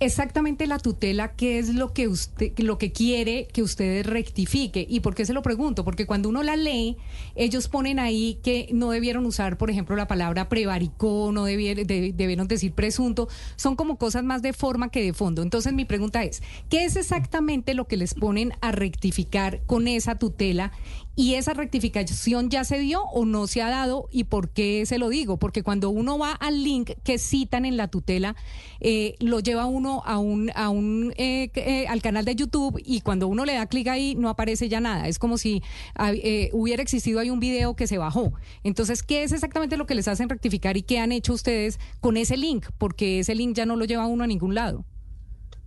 exactamente 0.00 0.66
la 0.66 0.78
tutela, 0.78 1.32
qué 1.32 1.58
es 1.58 1.74
lo 1.74 1.92
que 1.92 2.08
usted, 2.08 2.52
lo 2.58 2.78
que 2.78 2.92
quiere 2.92 3.48
que 3.52 3.62
ustedes 3.62 4.06
rectifique. 4.06 4.86
¿Y 4.88 5.00
por 5.00 5.14
qué 5.14 5.24
se 5.24 5.32
lo 5.32 5.42
pregunto? 5.42 5.84
Porque 5.84 6.06
cuando 6.06 6.28
uno 6.28 6.42
la 6.42 6.56
lee, 6.56 6.96
ellos 7.34 7.68
ponen 7.68 7.98
ahí 7.98 8.38
que 8.42 8.68
no 8.72 8.90
debieron 8.90 9.26
usar, 9.26 9.56
por 9.58 9.70
ejemplo, 9.70 9.96
la 9.96 10.06
palabra 10.06 10.48
prevaricó, 10.48 11.30
no 11.32 11.44
debieron, 11.44 11.86
debieron 11.86 12.48
decir 12.48 12.72
presunto. 12.72 13.28
Son 13.56 13.76
como 13.76 13.96
cosas 13.96 14.24
más 14.24 14.42
de 14.42 14.52
forma 14.52 14.90
que 14.90 15.02
de 15.02 15.12
fondo. 15.12 15.42
Entonces 15.42 15.72
mi 15.72 15.84
pregunta 15.84 16.22
es, 16.24 16.42
¿qué 16.68 16.84
es 16.84 16.96
exactamente 16.96 17.74
lo 17.74 17.86
que 17.86 17.96
les 17.96 18.14
ponen 18.14 18.52
a 18.60 18.72
rectificar 18.72 19.60
con 19.66 19.88
esa 19.88 20.16
tutela 20.16 20.72
¿Y 21.16 21.34
esa 21.34 21.54
rectificación 21.54 22.50
ya 22.50 22.64
se 22.64 22.78
dio 22.78 23.02
o 23.04 23.24
no 23.24 23.46
se 23.46 23.62
ha 23.62 23.70
dado? 23.70 24.08
¿Y 24.10 24.24
por 24.24 24.48
qué 24.48 24.84
se 24.84 24.98
lo 24.98 25.08
digo? 25.08 25.38
Porque 25.38 25.62
cuando 25.62 25.90
uno 25.90 26.18
va 26.18 26.32
al 26.32 26.64
link 26.64 26.90
que 27.04 27.18
citan 27.18 27.64
en 27.64 27.76
la 27.76 27.86
tutela, 27.86 28.34
eh, 28.80 29.14
lo 29.20 29.38
lleva 29.38 29.66
uno 29.66 30.02
a 30.06 30.18
un, 30.18 30.50
a 30.56 30.70
un 30.70 31.14
eh, 31.16 31.50
eh, 31.54 31.86
al 31.86 32.02
canal 32.02 32.24
de 32.24 32.34
YouTube 32.34 32.82
y 32.84 33.00
cuando 33.00 33.28
uno 33.28 33.44
le 33.44 33.54
da 33.54 33.66
clic 33.66 33.86
ahí 33.86 34.16
no 34.16 34.28
aparece 34.28 34.68
ya 34.68 34.80
nada. 34.80 35.06
Es 35.06 35.20
como 35.20 35.38
si 35.38 35.62
ah, 35.94 36.12
hubiera 36.52 36.82
existido 36.82 37.20
ahí 37.20 37.30
un 37.30 37.38
video 37.38 37.76
que 37.76 37.86
se 37.86 37.96
bajó. 37.96 38.32
Entonces, 38.64 39.04
¿qué 39.04 39.22
es 39.22 39.30
exactamente 39.30 39.76
lo 39.76 39.86
que 39.86 39.94
les 39.94 40.08
hacen 40.08 40.28
rectificar 40.28 40.76
y 40.76 40.82
qué 40.82 40.98
han 40.98 41.12
hecho 41.12 41.32
ustedes 41.32 41.78
con 42.00 42.16
ese 42.16 42.36
link? 42.36 42.66
Porque 42.76 43.20
ese 43.20 43.36
link 43.36 43.54
ya 43.54 43.66
no 43.66 43.76
lo 43.76 43.84
lleva 43.84 44.06
uno 44.06 44.24
a 44.24 44.26
ningún 44.26 44.56
lado. 44.56 44.84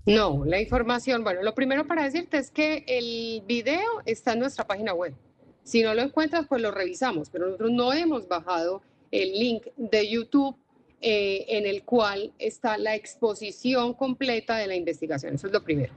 No, 0.06 0.44
la 0.46 0.60
información, 0.62 1.24
bueno, 1.24 1.42
lo 1.44 1.54
primero 1.54 1.86
para 1.86 2.04
decirte 2.04 2.38
es 2.38 2.50
que 2.50 2.86
el 2.88 3.44
video 3.46 4.02
está 4.06 4.34
en 4.34 4.40
nuestra 4.40 4.66
página 4.66 4.94
web. 4.94 5.14
Si 5.68 5.84
no 5.84 5.94
lo 5.94 6.02
encuentras, 6.02 6.46
pues 6.48 6.62
lo 6.62 6.72
revisamos, 6.72 7.30
pero 7.30 7.48
nosotros 7.48 7.72
no 7.72 7.92
hemos 7.92 8.26
bajado 8.30 8.82
el 9.12 9.34
link 9.38 9.66
de 9.76 10.10
YouTube 10.10 10.56
eh, 11.02 11.44
en 11.50 11.66
el 11.66 11.84
cual 11.84 12.32
está 12.40 12.78
la 12.78 12.96
exposición 12.96 13.94
completa 13.94 14.56
de 14.56 14.68
la 14.68 14.76
investigación. 14.76 15.36
Eso 15.36 15.48
es 15.48 15.54
lo 15.54 15.62
primero. 15.62 15.92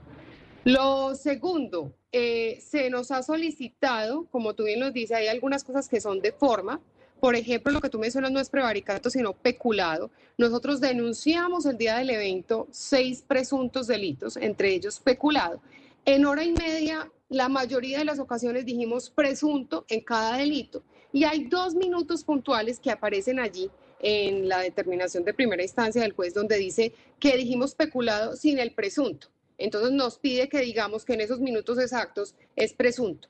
Lo 0.65 1.15
segundo, 1.15 1.93
eh, 2.11 2.59
se 2.61 2.89
nos 2.89 3.11
ha 3.11 3.23
solicitado, 3.23 4.25
como 4.29 4.55
tú 4.55 4.65
bien 4.65 4.81
nos 4.81 4.91
dices, 4.91 5.15
hay 5.15 5.27
algunas 5.27 5.63
cosas 5.63 5.87
que 5.87 6.01
son 6.01 6.19
de 6.19 6.33
forma. 6.33 6.81
Por 7.21 7.35
ejemplo, 7.35 7.71
lo 7.71 7.79
que 7.79 7.87
tú 7.87 7.97
mencionas 7.97 8.31
no 8.33 8.41
es 8.41 8.49
prevaricato, 8.49 9.09
sino 9.09 9.31
peculado. 9.31 10.11
Nosotros 10.37 10.81
denunciamos 10.81 11.65
el 11.65 11.77
día 11.77 11.95
del 11.97 12.09
evento 12.09 12.67
seis 12.71 13.23
presuntos 13.25 13.87
delitos, 13.87 14.35
entre 14.35 14.73
ellos 14.73 14.99
peculado. 14.99 15.61
En 16.05 16.25
hora 16.25 16.43
y 16.43 16.51
media 16.51 17.11
la 17.29 17.47
mayoría 17.47 17.99
de 17.99 18.05
las 18.05 18.19
ocasiones 18.19 18.65
dijimos 18.65 19.09
presunto 19.09 19.85
en 19.87 20.01
cada 20.01 20.37
delito 20.37 20.83
y 21.13 21.23
hay 21.23 21.45
dos 21.45 21.75
minutos 21.75 22.23
puntuales 22.23 22.79
que 22.79 22.91
aparecen 22.91 23.39
allí 23.39 23.69
en 23.99 24.49
la 24.49 24.59
determinación 24.59 25.23
de 25.23 25.33
primera 25.33 25.61
instancia 25.61 26.01
del 26.01 26.13
juez 26.13 26.33
donde 26.33 26.57
dice 26.57 26.93
que 27.19 27.37
dijimos 27.37 27.75
peculado 27.75 28.35
sin 28.35 28.57
el 28.57 28.73
presunto. 28.73 29.27
Entonces 29.57 29.91
nos 29.91 30.17
pide 30.17 30.49
que 30.49 30.59
digamos 30.59 31.05
que 31.05 31.13
en 31.13 31.21
esos 31.21 31.39
minutos 31.39 31.77
exactos 31.77 32.35
es 32.55 32.73
presunto. 32.73 33.29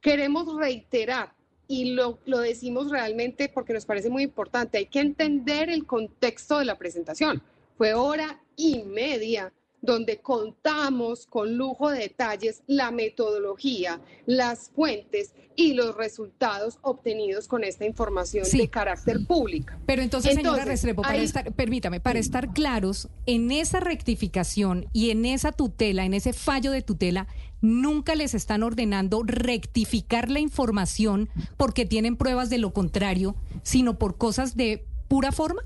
Queremos 0.00 0.56
reiterar 0.56 1.34
y 1.66 1.92
lo, 1.92 2.18
lo, 2.24 2.38
decimos 2.38 2.90
realmente 2.90 3.50
porque 3.50 3.74
nos 3.74 3.84
parece 3.84 4.08
muy 4.08 4.22
importante. 4.22 4.78
Hay 4.78 4.86
que 4.86 5.00
entender 5.00 5.68
el 5.68 5.84
contexto 5.84 6.58
de 6.58 6.64
la 6.64 6.78
presentación. 6.78 7.42
Fue 7.76 7.92
hora 7.92 8.42
y 8.56 8.82
media 8.84 9.52
donde 9.80 10.20
contamos 10.20 11.26
con 11.26 11.56
lujo 11.56 11.90
de 11.90 12.00
detalles 12.00 12.62
la 12.66 12.90
metodología, 12.90 14.00
las 14.26 14.70
fuentes 14.70 15.34
y 15.56 15.74
los 15.74 15.96
resultados 15.96 16.78
obtenidos 16.82 17.48
con 17.48 17.64
esta 17.64 17.84
información 17.84 18.44
de 18.50 18.70
carácter 18.70 19.26
público. 19.26 19.74
Pero 19.86 20.02
entonces, 20.02 20.34
señora 20.34 20.64
Restrepo, 20.64 21.02
para 21.02 21.16
estar, 21.16 21.52
permítame, 21.52 22.00
para 22.00 22.18
estar 22.18 22.52
claros, 22.52 23.08
en 23.26 23.50
esa 23.50 23.80
rectificación 23.80 24.86
y 24.92 25.10
en 25.10 25.24
esa 25.24 25.52
tutela, 25.52 26.04
en 26.04 26.14
ese 26.14 26.32
fallo 26.32 26.70
de 26.70 26.82
tutela, 26.82 27.26
nunca 27.60 28.14
les 28.14 28.34
están 28.34 28.62
ordenando 28.62 29.22
rectificar 29.24 30.30
la 30.30 30.40
información 30.40 31.28
porque 31.56 31.86
tienen 31.86 32.16
pruebas 32.16 32.50
de 32.50 32.58
lo 32.58 32.72
contrario, 32.72 33.34
sino 33.62 33.98
por 33.98 34.16
cosas 34.16 34.56
de 34.56 34.86
pura 35.08 35.32
forma? 35.32 35.62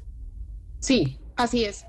Sí, 0.78 1.18
así 1.36 1.64
es. 1.64 1.84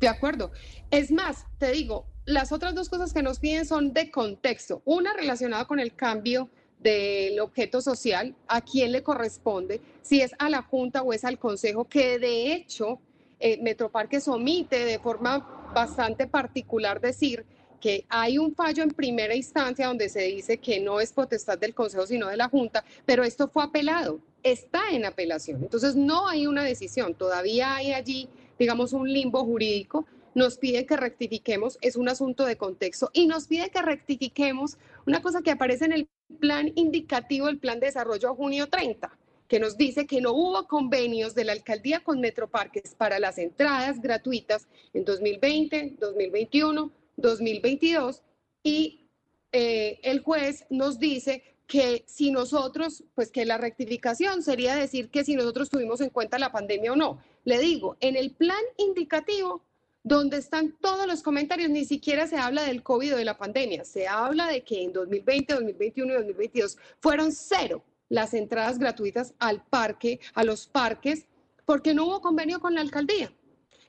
De 0.00 0.08
acuerdo. 0.08 0.50
Es 0.90 1.12
más, 1.12 1.46
te 1.58 1.70
digo, 1.72 2.06
las 2.24 2.52
otras 2.52 2.74
dos 2.74 2.88
cosas 2.88 3.12
que 3.12 3.22
nos 3.22 3.38
piden 3.38 3.66
son 3.66 3.92
de 3.92 4.10
contexto. 4.10 4.82
Una 4.84 5.12
relacionada 5.12 5.66
con 5.66 5.78
el 5.78 5.94
cambio 5.94 6.48
del 6.78 7.38
objeto 7.40 7.82
social, 7.82 8.34
a 8.48 8.62
quién 8.62 8.92
le 8.92 9.02
corresponde, 9.02 9.82
si 10.00 10.22
es 10.22 10.32
a 10.38 10.48
la 10.48 10.62
Junta 10.62 11.02
o 11.02 11.12
es 11.12 11.24
al 11.24 11.38
Consejo, 11.38 11.84
que 11.84 12.18
de 12.18 12.54
hecho 12.54 12.98
eh, 13.38 13.58
Metroparques 13.60 14.26
omite 14.28 14.84
de 14.86 14.98
forma 14.98 15.38
bastante 15.74 16.26
particular 16.26 17.00
decir 17.00 17.44
que 17.80 18.04
hay 18.08 18.38
un 18.38 18.54
fallo 18.54 18.82
en 18.82 18.90
primera 18.90 19.34
instancia 19.34 19.86
donde 19.86 20.08
se 20.08 20.22
dice 20.22 20.58
que 20.58 20.80
no 20.80 21.00
es 21.00 21.12
potestad 21.12 21.58
del 21.58 21.74
Consejo 21.74 22.06
sino 22.06 22.28
de 22.28 22.36
la 22.36 22.48
Junta, 22.48 22.84
pero 23.04 23.24
esto 23.24 23.48
fue 23.48 23.62
apelado, 23.62 24.20
está 24.42 24.90
en 24.90 25.04
apelación. 25.04 25.62
Entonces 25.62 25.96
no 25.96 26.28
hay 26.28 26.46
una 26.46 26.64
decisión, 26.64 27.14
todavía 27.14 27.74
hay 27.76 27.92
allí 27.92 28.28
digamos, 28.60 28.92
un 28.92 29.10
limbo 29.10 29.42
jurídico, 29.42 30.06
nos 30.34 30.58
pide 30.58 30.84
que 30.84 30.96
rectifiquemos, 30.96 31.78
es 31.80 31.96
un 31.96 32.10
asunto 32.10 32.44
de 32.44 32.56
contexto, 32.56 33.10
y 33.14 33.26
nos 33.26 33.46
pide 33.46 33.70
que 33.70 33.80
rectifiquemos 33.80 34.76
una 35.06 35.22
cosa 35.22 35.40
que 35.40 35.50
aparece 35.50 35.86
en 35.86 35.92
el 35.92 36.08
plan 36.38 36.70
indicativo 36.76 37.46
del 37.46 37.58
plan 37.58 37.80
de 37.80 37.86
desarrollo 37.86 38.28
a 38.28 38.34
junio 38.34 38.68
30, 38.68 39.18
que 39.48 39.58
nos 39.58 39.78
dice 39.78 40.06
que 40.06 40.20
no 40.20 40.32
hubo 40.34 40.68
convenios 40.68 41.34
de 41.34 41.44
la 41.44 41.52
alcaldía 41.52 42.00
con 42.00 42.20
Metroparques 42.20 42.94
para 42.94 43.18
las 43.18 43.38
entradas 43.38 44.00
gratuitas 44.00 44.68
en 44.92 45.06
2020, 45.06 45.96
2021, 45.98 46.92
2022, 47.16 48.22
y 48.62 49.08
eh, 49.52 49.98
el 50.02 50.20
juez 50.20 50.66
nos 50.68 50.98
dice 50.98 51.42
que 51.70 52.02
si 52.08 52.32
nosotros, 52.32 53.04
pues 53.14 53.30
que 53.30 53.44
la 53.44 53.56
rectificación 53.56 54.42
sería 54.42 54.74
decir 54.74 55.08
que 55.08 55.22
si 55.22 55.36
nosotros 55.36 55.70
tuvimos 55.70 56.00
en 56.00 56.10
cuenta 56.10 56.36
la 56.36 56.50
pandemia 56.50 56.92
o 56.92 56.96
no. 56.96 57.22
Le 57.44 57.60
digo, 57.60 57.96
en 58.00 58.16
el 58.16 58.32
plan 58.32 58.60
indicativo, 58.76 59.62
donde 60.02 60.38
están 60.38 60.76
todos 60.80 61.06
los 61.06 61.22
comentarios, 61.22 61.70
ni 61.70 61.84
siquiera 61.84 62.26
se 62.26 62.38
habla 62.38 62.64
del 62.64 62.82
COVID 62.82 63.14
o 63.14 63.16
de 63.18 63.24
la 63.24 63.38
pandemia, 63.38 63.84
se 63.84 64.08
habla 64.08 64.48
de 64.48 64.64
que 64.64 64.82
en 64.82 64.92
2020, 64.92 65.54
2021 65.54 66.12
y 66.12 66.16
2022 66.16 66.76
fueron 66.98 67.30
cero 67.30 67.84
las 68.08 68.34
entradas 68.34 68.80
gratuitas 68.80 69.34
al 69.38 69.62
parque, 69.62 70.18
a 70.34 70.42
los 70.42 70.66
parques, 70.66 71.26
porque 71.66 71.94
no 71.94 72.06
hubo 72.06 72.20
convenio 72.20 72.58
con 72.58 72.74
la 72.74 72.80
alcaldía. 72.80 73.32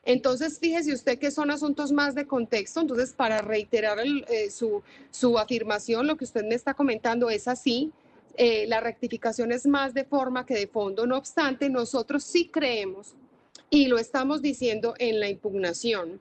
Entonces, 0.03 0.57
fíjese 0.59 0.93
usted 0.93 1.19
que 1.19 1.29
son 1.29 1.51
asuntos 1.51 1.91
más 1.91 2.15
de 2.15 2.25
contexto. 2.25 2.81
Entonces, 2.81 3.13
para 3.13 3.41
reiterar 3.41 3.99
eh, 3.99 4.49
su, 4.49 5.37
afirmación, 5.37 6.07
lo 6.07 6.17
que 6.17 6.25
usted 6.25 6.43
me 6.43 6.55
está 6.55 6.73
comentando 6.73 7.29
es 7.29 7.47
así. 7.47 7.91
Eh, 8.37 8.65
la 8.67 8.79
rectificación 8.79 9.51
es 9.51 9.67
más 9.67 9.93
de 9.93 10.03
forma 10.03 10.45
que 10.45 10.55
de 10.55 10.67
fondo. 10.67 11.05
No 11.05 11.17
obstante, 11.17 11.69
nosotros 11.69 12.23
sí 12.23 12.47
creemos, 12.47 13.13
y 13.69 13.87
lo 13.87 13.99
estamos 13.99 14.41
diciendo 14.41 14.95
en 14.97 15.19
la 15.19 15.29
impugnación, 15.29 16.19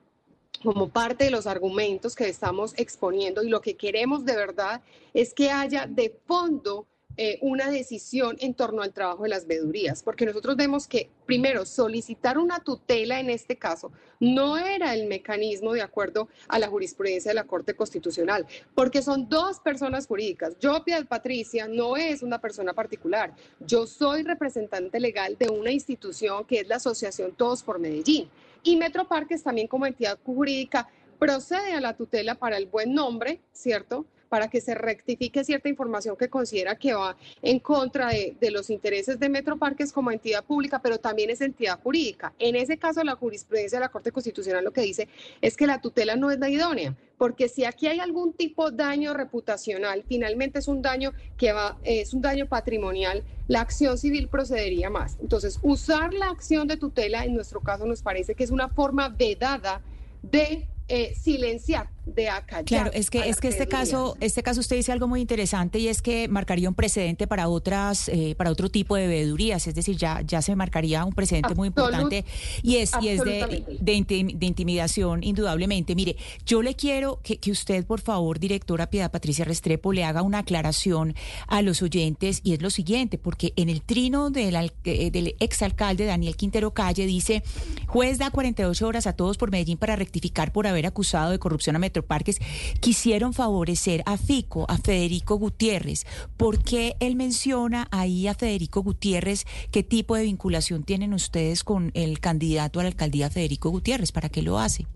como 0.63 0.89
parte 0.89 1.25
de 1.25 1.31
los 1.31 1.47
argumentos 1.47 2.15
que 2.15 2.29
estamos 2.29 2.73
exponiendo, 2.77 3.43
y 3.43 3.49
lo 3.49 3.61
que 3.61 3.75
queremos 3.75 4.25
de 4.25 4.35
verdad 4.35 4.81
es 5.13 5.33
que 5.33 5.49
haya 5.49 5.87
de 5.87 6.15
fondo 6.27 6.85
eh, 7.17 7.37
una 7.41 7.69
decisión 7.69 8.37
en 8.39 8.53
torno 8.53 8.81
al 8.81 8.93
trabajo 8.93 9.23
de 9.23 9.29
las 9.29 9.47
vedurías, 9.47 10.01
porque 10.03 10.25
nosotros 10.25 10.55
vemos 10.55 10.87
que, 10.87 11.09
primero, 11.25 11.65
solicitar 11.65 12.37
una 12.37 12.59
tutela 12.59 13.19
en 13.19 13.29
este 13.29 13.57
caso 13.57 13.91
no 14.19 14.57
era 14.57 14.93
el 14.93 15.07
mecanismo 15.07 15.73
de 15.73 15.81
acuerdo 15.81 16.29
a 16.47 16.59
la 16.59 16.67
jurisprudencia 16.67 17.31
de 17.31 17.35
la 17.35 17.45
Corte 17.45 17.73
Constitucional, 17.73 18.45
porque 18.75 19.01
son 19.01 19.27
dos 19.27 19.59
personas 19.59 20.07
jurídicas. 20.07 20.57
Yo, 20.59 20.83
Piedad 20.83 21.05
Patricia, 21.07 21.67
no 21.67 21.97
es 21.97 22.21
una 22.21 22.39
persona 22.39 22.73
particular. 22.73 23.33
Yo 23.59 23.87
soy 23.87 24.21
representante 24.21 24.99
legal 24.99 25.37
de 25.39 25.49
una 25.49 25.71
institución 25.71 26.45
que 26.45 26.59
es 26.59 26.67
la 26.67 26.75
Asociación 26.75 27.33
Todos 27.35 27.63
por 27.63 27.79
Medellín. 27.79 28.29
Y 28.63 28.75
Metro 28.77 29.07
Parques 29.07 29.41
también 29.41 29.67
como 29.67 29.87
entidad 29.87 30.19
jurídica 30.23 30.87
procede 31.17 31.73
a 31.73 31.81
la 31.81 31.95
tutela 31.95 32.35
para 32.35 32.57
el 32.57 32.67
buen 32.67 32.93
nombre, 32.93 33.41
¿cierto? 33.51 34.05
Para 34.31 34.47
que 34.47 34.61
se 34.61 34.75
rectifique 34.75 35.43
cierta 35.43 35.67
información 35.67 36.15
que 36.15 36.29
considera 36.29 36.77
que 36.77 36.93
va 36.93 37.17
en 37.41 37.59
contra 37.59 38.11
de, 38.11 38.49
los 38.49 38.69
intereses 38.69 39.19
de 39.19 39.27
Metroparques 39.27 39.91
como 39.91 40.09
entidad 40.09 40.41
pública, 40.45 40.79
pero 40.81 40.99
también 40.99 41.29
es 41.29 41.41
entidad 41.41 41.77
jurídica. 41.81 42.31
En 42.39 42.55
ese 42.55 42.77
caso, 42.77 43.03
la 43.03 43.17
jurisprudencia 43.17 43.77
de 43.77 43.83
la 43.83 43.89
Corte 43.89 44.13
Constitucional 44.13 44.63
lo 44.63 44.71
que 44.71 44.83
dice 44.83 45.09
es 45.41 45.57
que 45.57 45.67
la 45.67 45.81
tutela 45.81 46.15
no 46.15 46.31
es 46.31 46.39
la 46.39 46.49
idónea, 46.49 46.95
porque 47.17 47.49
si 47.49 47.65
aquí 47.65 47.87
hay 47.87 47.99
algún 47.99 48.31
tipo 48.31 48.71
de 48.71 48.77
daño 48.77 49.13
reputacional, 49.13 50.05
finalmente 50.07 50.59
es 50.59 50.69
un 50.69 50.81
daño 50.81 51.11
que 51.35 51.51
va, 51.51 51.77
es 51.83 52.13
un 52.13 52.21
daño 52.21 52.47
patrimonial, 52.47 53.25
la 53.49 53.59
acción 53.59 53.97
civil 53.97 54.29
procedería 54.29 54.89
más. 54.89 55.17
Entonces, 55.19 55.59
usar 55.61 56.13
la 56.13 56.29
acción 56.29 56.69
de 56.69 56.77
tutela 56.77 57.25
en 57.25 57.35
nuestro 57.35 57.59
caso 57.59 57.85
nos 57.85 58.01
parece 58.01 58.33
que 58.35 58.45
es 58.45 58.51
una 58.51 58.69
forma 58.69 59.09
vedada 59.09 59.81
de 60.21 60.69
eh, 60.93 61.15
silenciar, 61.15 61.89
de 62.05 62.29
acallar. 62.29 62.65
Claro, 62.65 62.91
es 62.93 63.09
que 63.09 63.29
es 63.29 63.39
que 63.39 63.47
este 63.47 63.67
caso, 63.67 64.17
este 64.19 64.41
caso 64.43 64.59
usted 64.59 64.75
dice 64.75 64.91
algo 64.91 65.07
muy 65.07 65.21
interesante 65.21 65.79
y 65.79 65.87
es 65.87 66.01
que 66.01 66.27
marcaría 66.27 66.67
un 66.67 66.75
precedente 66.75 67.27
para 67.27 67.47
otras, 67.47 68.09
eh, 68.09 68.35
para 68.35 68.51
otro 68.51 68.69
tipo 68.69 68.95
de 68.95 69.07
veedurías, 69.07 69.67
es 69.67 69.75
decir, 69.75 69.97
ya 69.97 70.21
ya 70.21 70.41
se 70.41 70.55
marcaría 70.55 71.05
un 71.05 71.13
precedente 71.13 71.53
muy 71.53 71.67
importante 71.67 72.25
y 72.63 72.77
es 72.77 72.91
y 73.01 73.09
es 73.09 73.23
de, 73.23 73.63
de, 73.79 74.45
intimidación 74.45 75.23
indudablemente. 75.23 75.95
Mire, 75.95 76.15
yo 76.45 76.61
le 76.61 76.75
quiero 76.75 77.19
que, 77.23 77.37
que 77.37 77.51
usted, 77.51 77.85
por 77.85 78.01
favor, 78.01 78.39
directora 78.39 78.89
Piedad 78.89 79.11
Patricia 79.11 79.45
Restrepo, 79.45 79.93
le 79.93 80.03
haga 80.03 80.21
una 80.23 80.39
aclaración 80.39 81.15
a 81.47 81.61
los 81.61 81.81
oyentes 81.81 82.41
y 82.43 82.53
es 82.53 82.61
lo 82.61 82.69
siguiente, 82.69 83.17
porque 83.17 83.53
en 83.55 83.69
el 83.69 83.81
trino 83.81 84.29
del, 84.29 84.55
eh, 84.85 85.11
del 85.11 85.35
exalcalde 85.39 86.05
Daniel 86.05 86.35
Quintero 86.35 86.71
Calle 86.73 87.05
dice, 87.05 87.43
juez 87.87 88.17
da 88.17 88.31
48 88.31 88.87
horas 88.87 89.07
a 89.07 89.13
todos 89.13 89.37
por 89.37 89.51
Medellín 89.51 89.77
para 89.77 89.95
rectificar 89.95 90.51
por 90.51 90.67
haber 90.67 90.85
acusado 90.85 91.31
de 91.31 91.39
corrupción 91.39 91.75
a 91.75 91.79
Metroparques, 91.91 92.39
quisieron 92.79 93.33
favorecer 93.33 94.01
a 94.05 94.17
Fico, 94.17 94.65
a 94.69 94.77
Federico 94.77 95.35
Gutiérrez. 95.35 96.05
¿Por 96.37 96.63
qué 96.63 96.95
él 97.01 97.17
menciona 97.17 97.89
ahí 97.91 98.27
a 98.27 98.33
Federico 98.33 98.81
Gutiérrez? 98.81 99.45
¿Qué 99.71 99.83
tipo 99.83 100.15
de 100.15 100.23
vinculación 100.23 100.83
tienen 100.83 101.13
ustedes 101.13 101.65
con 101.65 101.91
el 101.93 102.21
candidato 102.21 102.79
a 102.79 102.83
la 102.83 102.89
alcaldía 102.89 103.29
Federico 103.29 103.69
Gutiérrez? 103.69 104.13
¿Para 104.13 104.29
qué 104.29 104.41
lo 104.41 104.57
hace? 104.57 104.87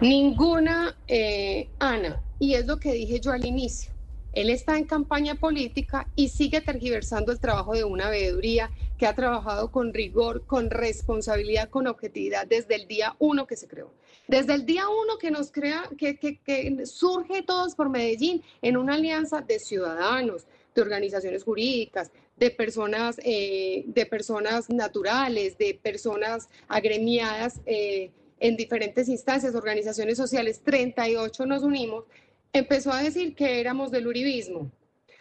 Ninguna, 0.00 0.96
eh, 1.06 1.68
Ana, 1.78 2.20
y 2.40 2.54
es 2.54 2.66
lo 2.66 2.78
que 2.80 2.92
dije 2.92 3.20
yo 3.20 3.30
al 3.30 3.46
inicio. 3.46 3.93
Él 4.34 4.50
está 4.50 4.76
en 4.76 4.84
campaña 4.84 5.36
política 5.36 6.08
y 6.16 6.28
sigue 6.28 6.60
tergiversando 6.60 7.30
el 7.30 7.38
trabajo 7.38 7.74
de 7.74 7.84
una 7.84 8.10
veeduría 8.10 8.70
que 8.98 9.06
ha 9.06 9.14
trabajado 9.14 9.70
con 9.70 9.94
rigor, 9.94 10.44
con 10.46 10.70
responsabilidad, 10.70 11.70
con 11.70 11.86
objetividad 11.86 12.46
desde 12.46 12.74
el 12.74 12.88
día 12.88 13.14
uno 13.18 13.46
que 13.46 13.56
se 13.56 13.68
creó. 13.68 13.92
Desde 14.26 14.54
el 14.54 14.66
día 14.66 14.88
uno 14.88 15.18
que 15.18 15.30
nos 15.30 15.52
crea, 15.52 15.88
que, 15.98 16.82
surge 16.86 17.42
todos 17.42 17.74
por 17.74 17.90
Medellín 17.90 18.42
en 18.62 18.76
una 18.76 18.94
alianza 18.94 19.40
de 19.40 19.58
ciudadanos, 19.58 20.46
de 20.74 20.82
organizaciones 20.82 21.44
jurídicas, 21.44 22.10
de 22.36 22.50
personas, 22.50 23.20
eh, 23.22 23.84
de 23.86 24.06
personas 24.06 24.68
naturales, 24.68 25.56
de 25.58 25.78
personas 25.80 26.48
agremiadas 26.66 27.60
eh, 27.66 28.10
en 28.40 28.56
diferentes 28.56 29.08
instancias, 29.08 29.54
organizaciones 29.54 30.16
sociales, 30.16 30.60
38 30.64 31.46
nos 31.46 31.62
unimos 31.62 32.04
empezó 32.54 32.92
a 32.92 33.02
decir 33.02 33.34
que 33.34 33.60
éramos 33.60 33.90
del 33.90 34.06
uribismo, 34.06 34.70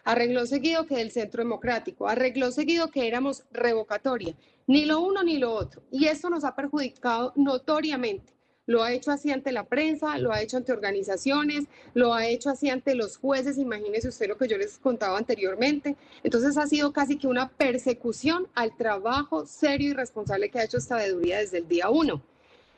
arregló 0.06 0.46
seguido 0.46 0.86
que 0.86 0.98
del 0.98 1.12
centro 1.12 1.44
democrático, 1.44 2.08
arregló 2.08 2.52
seguido 2.52 2.92
que 2.92 3.08
éramos 3.08 3.44
revocatoria, 3.52 4.36
ni 4.68 4.86
lo 4.86 5.02
uno 5.02 5.24
ni 5.24 5.40
lo 5.40 5.52
otro. 5.52 5.82
Y 5.92 6.06
esto 6.06 6.30
nos 6.30 6.44
ha 6.44 6.56
perjudicado 6.56 7.34
notoriamente. 7.36 8.32
Lo 8.66 8.84
ha 8.84 8.94
hecho 8.94 9.12
así 9.12 9.32
ante 9.32 9.52
la 9.52 9.66
prensa, 9.66 10.18
lo 10.20 10.32
ha 10.32 10.42
hecho 10.42 10.58
ante 10.58 10.72
organizaciones, 10.72 11.66
lo 11.96 12.13
ha 12.13 12.28
hecho 12.28 12.52
así 12.52 12.70
ante 12.70 12.96
los 12.96 13.18
jueces, 13.18 13.58
imagínese 13.58 14.08
usted 14.08 14.30
lo 14.30 14.38
que 14.38 14.48
yo 14.48 14.58
les 14.58 14.78
contaba 14.78 15.18
anteriormente. 15.18 15.98
Entonces 16.24 16.56
ha 16.56 16.68
sido 16.68 16.94
casi 16.94 17.18
que 17.18 17.28
una 17.28 17.50
persecución 17.50 18.48
al 18.54 18.78
trabajo 18.78 19.48
serio 19.48 19.90
y 19.90 19.94
responsable 19.94 20.50
que 20.50 20.60
ha 20.60 20.63
hecho 20.63 20.78
esta 20.78 20.98
veeduría 20.98 21.40
desde 21.40 21.58
el 21.58 21.68
día 21.68 21.90
uno. 21.90 22.22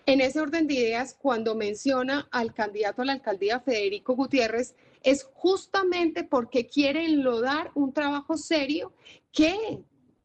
En 0.07 0.21
ese 0.21 0.39
orden 0.39 0.67
de 0.67 0.75
ideas, 0.75 1.15
cuando 1.19 1.55
menciona 1.55 2.27
al 2.31 2.53
candidato 2.53 3.01
a 3.01 3.05
la 3.05 3.13
alcaldía 3.13 3.59
Federico 3.59 4.15
Gutiérrez, 4.15 4.75
es 5.01 5.27
justamente 5.33 6.24
porque 6.24 6.67
quiere 6.67 7.05
enlodar 7.05 7.71
un 7.74 7.91
trabajo 7.91 8.38
serio 8.38 8.93
que 9.31 9.79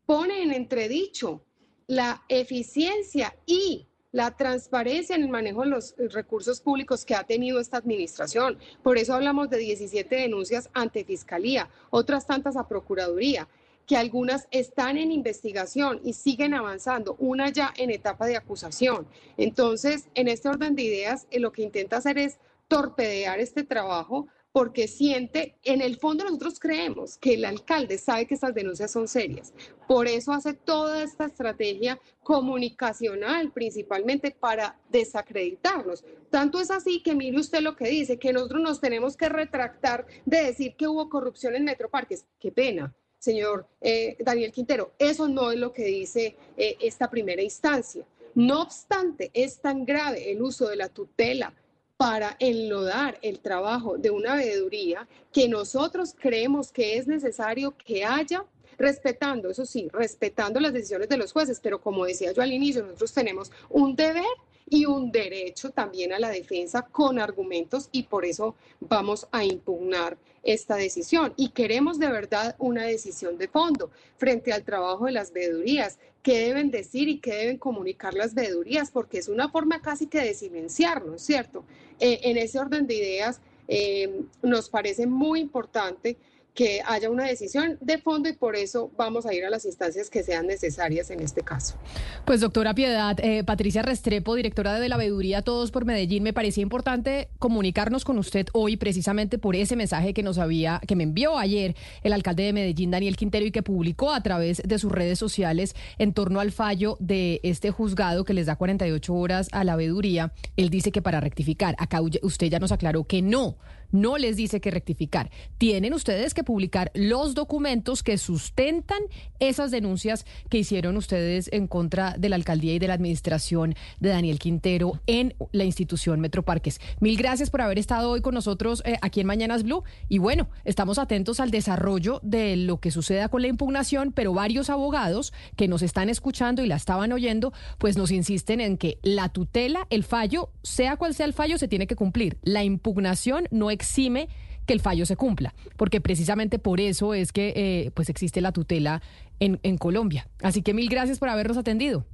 pone 0.04 0.42
en 0.42 0.52
entredicho 0.52 1.42
la 1.87 2.22
eficiencia 2.28 3.34
y 3.46 3.87
la 4.12 4.37
transparencia 4.37 5.16
en 5.16 5.22
el 5.22 5.28
manejo 5.28 5.62
de 5.62 5.68
los 5.68 5.94
recursos 5.96 6.60
públicos 6.60 7.04
que 7.04 7.14
ha 7.14 7.25
tenido 7.25 7.58
esta 7.58 7.78
administración. 7.78 8.58
Por 8.82 8.99
eso 8.99 9.14
hablamos 9.14 9.49
de 9.49 9.58
17 9.58 10.14
denuncias 10.14 10.68
ante 10.75 11.04
Fiscalía, 11.04 11.70
otras 11.90 12.26
tantas 12.26 12.56
a 12.56 12.68
Procuraduría 12.68 13.49
que 13.90 13.97
algunas 13.97 14.47
están 14.52 14.97
en 14.99 15.11
investigación 15.11 16.00
y 16.04 16.12
siguen 16.12 16.54
avanzando, 16.54 17.16
una 17.18 17.49
ya 17.49 17.75
en 17.76 17.90
etapa 17.90 18.25
de 18.26 18.37
acusación. 18.37 19.04
Entonces, 19.37 20.06
en 20.14 20.28
este 20.28 20.49
orden 20.49 20.76
de 20.76 20.82
ideas, 20.82 21.26
eh, 21.32 21.40
lo 21.40 21.50
que 21.50 21.62
intenta 21.62 21.97
hacer 21.97 22.16
es 22.16 22.38
torpedear 22.68 23.40
este 23.40 23.64
trabajo 23.64 24.28
porque 24.52 24.87
siente, 24.87 25.56
en 25.64 25.82
el 25.82 25.97
fondo 25.97 26.23
nosotros 26.23 26.61
creemos 26.61 27.18
que 27.18 27.35
el 27.35 27.44
alcalde 27.44 27.99
sabe 27.99 28.26
que 28.26 28.35
estas 28.35 28.54
denuncias 28.54 28.92
son 28.92 29.09
serias. 29.09 29.52
Por 29.88 30.06
eso 30.06 30.32
hace 30.32 30.52
toda 30.54 31.02
esta 31.02 31.25
estrategia 31.25 31.99
comunicacional 32.23 33.50
principalmente 33.50 34.30
para 34.30 34.78
desacreditarnos. 34.90 36.04
Tanto 36.30 36.61
es 36.61 36.70
así 36.70 37.02
que 37.02 37.16
mire 37.16 37.40
usted 37.40 37.61
lo 37.61 37.75
que 37.75 37.88
dice, 37.88 38.20
que 38.20 38.32
nosotros 38.32 38.62
nos 38.62 38.80
tenemos 38.80 39.16
que 39.16 39.28
retractar 39.28 40.06
de 40.26 40.44
decir 40.44 40.76
que 40.76 40.87
hubo 40.87 41.09
corrupción 41.09 41.56
en 41.56 41.64
Metroparques. 41.64 42.25
Qué 42.38 42.52
pena 42.52 42.94
señor 43.20 43.66
eh, 43.80 44.16
Daniel 44.18 44.50
Quintero. 44.50 44.92
Eso 44.98 45.28
no 45.28 45.52
es 45.52 45.58
lo 45.58 45.72
que 45.72 45.84
dice 45.84 46.36
eh, 46.56 46.76
esta 46.80 47.08
primera 47.08 47.42
instancia. 47.42 48.04
No 48.34 48.62
obstante, 48.62 49.30
es 49.34 49.60
tan 49.60 49.84
grave 49.84 50.32
el 50.32 50.42
uso 50.42 50.68
de 50.68 50.76
la 50.76 50.88
tutela 50.88 51.52
para 51.96 52.36
enlodar 52.40 53.18
el 53.22 53.40
trabajo 53.40 53.98
de 53.98 54.10
una 54.10 54.34
veeduría 54.34 55.06
que 55.32 55.48
nosotros 55.48 56.14
creemos 56.18 56.72
que 56.72 56.96
es 56.96 57.06
necesario 57.06 57.76
que 57.76 58.04
haya 58.04 58.44
respetando, 58.78 59.50
eso 59.50 59.66
sí, 59.66 59.90
respetando 59.92 60.58
las 60.58 60.72
decisiones 60.72 61.10
de 61.10 61.18
los 61.18 61.32
jueces, 61.32 61.60
pero 61.60 61.82
como 61.82 62.06
decía 62.06 62.32
yo 62.32 62.40
al 62.40 62.52
inicio, 62.52 62.82
nosotros 62.82 63.12
tenemos 63.12 63.52
un 63.68 63.94
deber 63.94 64.24
y 64.68 64.86
un 64.86 65.10
derecho 65.10 65.70
también 65.70 66.12
a 66.12 66.18
la 66.18 66.30
defensa 66.30 66.82
con 66.82 67.18
argumentos 67.18 67.88
y 67.92 68.04
por 68.04 68.24
eso 68.24 68.54
vamos 68.80 69.26
a 69.32 69.44
impugnar 69.44 70.16
esta 70.42 70.76
decisión. 70.76 71.34
Y 71.36 71.50
queremos 71.50 71.98
de 71.98 72.08
verdad 72.08 72.56
una 72.58 72.84
decisión 72.84 73.36
de 73.38 73.48
fondo 73.48 73.90
frente 74.16 74.52
al 74.52 74.64
trabajo 74.64 75.06
de 75.06 75.12
las 75.12 75.32
veedurías. 75.32 75.98
¿Qué 76.22 76.38
deben 76.38 76.70
decir 76.70 77.08
y 77.08 77.18
qué 77.18 77.34
deben 77.34 77.58
comunicar 77.58 78.14
las 78.14 78.34
veedurías? 78.34 78.90
Porque 78.90 79.18
es 79.18 79.28
una 79.28 79.48
forma 79.48 79.80
casi 79.80 80.06
que 80.06 80.20
de 80.20 80.34
silenciarnos, 80.34 81.22
¿cierto? 81.22 81.64
Eh, 81.98 82.20
en 82.24 82.36
ese 82.36 82.58
orden 82.58 82.86
de 82.86 82.94
ideas, 82.94 83.40
eh, 83.68 84.22
nos 84.42 84.68
parece 84.68 85.06
muy 85.06 85.40
importante 85.40 86.16
que 86.54 86.80
haya 86.87 87.11
una 87.11 87.25
decisión 87.25 87.78
de 87.80 87.99
fondo 87.99 88.28
y 88.28 88.33
por 88.33 88.57
eso 88.57 88.90
vamos 88.97 89.26
a 89.26 89.35
ir 89.35 89.45
a 89.45 89.50
las 89.50 89.64
instancias 89.64 90.11
que 90.11 90.23
sean 90.23 90.47
necesarias 90.47 91.11
en 91.11 91.21
este 91.21 91.42
caso. 91.42 91.76
Pues 92.25 92.40
doctora 92.40 92.75
Piedad, 92.75 93.19
eh, 93.21 93.45
Patricia 93.45 93.82
Restrepo, 93.82 94.34
directora 94.34 94.78
de 94.78 94.89
la 94.89 94.97
veeduría 94.97 95.43
Todos 95.43 95.71
por 95.71 95.84
Medellín, 95.84 96.23
me 96.23 96.32
parecía 96.32 96.63
importante 96.63 97.28
comunicarnos 97.39 98.04
con 98.04 98.19
usted 98.19 98.47
hoy 98.52 98.76
precisamente 98.76 99.39
por 99.39 99.56
ese 99.56 99.76
mensaje 99.76 100.15
que 100.15 100.23
nos 100.23 100.39
había, 100.39 100.80
que 100.86 100.97
me 100.97 101.04
envió 101.04 101.39
ayer 101.39 101.76
el 102.02 102.13
alcalde 102.13 102.45
de 102.45 102.52
Medellín, 102.52 102.91
Daniel 102.91 103.17
Quintero, 103.17 103.47
y 103.47 103.50
que 103.50 103.63
publicó 103.63 104.13
a 104.13 104.23
través 104.23 104.63
de 104.65 104.78
sus 104.78 104.93
redes 104.93 105.19
sociales 105.19 105.75
en 105.99 106.13
torno 106.13 106.41
al 106.41 106.52
fallo 106.52 106.97
de 107.00 107.41
este 107.43 107.71
juzgado 107.71 108.25
que 108.25 108.34
les 108.34 108.47
da 108.47 108.56
48 108.56 109.15
horas 109.15 109.49
a 109.52 109.65
la 109.65 109.76
veeduría. 109.76 110.32
Él 110.56 110.71
dice 110.71 110.93
que 110.93 111.02
para 111.02 111.21
rectificar, 111.21 111.75
acá 111.78 112.00
usted 112.23 112.47
ya 112.49 112.58
nos 112.58 112.73
aclaró 112.73 113.04
que 113.04 113.23
no 113.23 113.56
no 113.92 114.18
les 114.18 114.36
dice 114.36 114.60
que 114.60 114.70
rectificar. 114.70 115.30
Tienen 115.58 115.94
ustedes 115.94 116.34
que 116.34 116.44
publicar 116.44 116.90
los 116.94 117.34
documentos 117.34 118.02
que 118.02 118.18
sustentan 118.18 119.00
esas 119.38 119.70
denuncias 119.70 120.26
que 120.48 120.58
hicieron 120.58 120.96
ustedes 120.96 121.48
en 121.52 121.66
contra 121.66 122.16
de 122.18 122.28
la 122.28 122.36
alcaldía 122.36 122.74
y 122.74 122.78
de 122.78 122.88
la 122.88 122.94
administración 122.94 123.74
de 124.00 124.08
Daniel 124.10 124.38
Quintero 124.38 125.00
en 125.06 125.34
la 125.52 125.64
institución 125.64 126.20
Metroparques. 126.20 126.80
Mil 127.00 127.16
gracias 127.16 127.50
por 127.50 127.62
haber 127.62 127.78
estado 127.78 128.10
hoy 128.10 128.20
con 128.20 128.34
nosotros 128.34 128.82
eh, 128.84 128.96
aquí 129.02 129.20
en 129.20 129.26
Mañanas 129.26 129.62
Blue. 129.62 129.84
Y 130.08 130.18
bueno, 130.18 130.48
estamos 130.64 130.98
atentos 130.98 131.40
al 131.40 131.50
desarrollo 131.50 132.20
de 132.22 132.56
lo 132.56 132.80
que 132.80 132.90
suceda 132.90 133.28
con 133.28 133.42
la 133.42 133.48
impugnación, 133.48 134.12
pero 134.12 134.34
varios 134.34 134.70
abogados 134.70 135.32
que 135.56 135.68
nos 135.68 135.82
están 135.82 136.08
escuchando 136.08 136.62
y 136.62 136.66
la 136.66 136.76
estaban 136.76 137.12
oyendo, 137.12 137.52
pues 137.78 137.96
nos 137.96 138.10
insisten 138.10 138.60
en 138.60 138.76
que 138.76 138.98
la 139.02 139.28
tutela, 139.28 139.86
el 139.90 140.04
fallo, 140.04 140.50
sea 140.62 140.96
cual 140.96 141.14
sea 141.14 141.26
el 141.26 141.32
fallo, 141.32 141.58
se 141.58 141.68
tiene 141.68 141.86
que 141.86 141.96
cumplir. 141.96 142.38
La 142.42 142.64
impugnación 142.64 143.46
no 143.50 143.70
exime 143.80 144.28
que 144.66 144.75
el 144.75 144.80
fallo 144.80 145.06
se 145.06 145.16
cumpla, 145.16 145.54
porque 145.76 146.00
precisamente 146.00 146.58
por 146.58 146.80
eso 146.80 147.14
es 147.14 147.32
que 147.32 147.52
eh, 147.56 147.90
pues 147.95 148.08
existe 148.08 148.40
la 148.40 148.52
tutela 148.52 149.02
en, 149.40 149.58
en 149.62 149.78
Colombia. 149.78 150.28
Así 150.43 150.62
que 150.62 150.75
mil 150.75 150.88
gracias 150.88 151.19
por 151.19 151.28
habernos 151.28 151.56
atendido. 151.56 152.04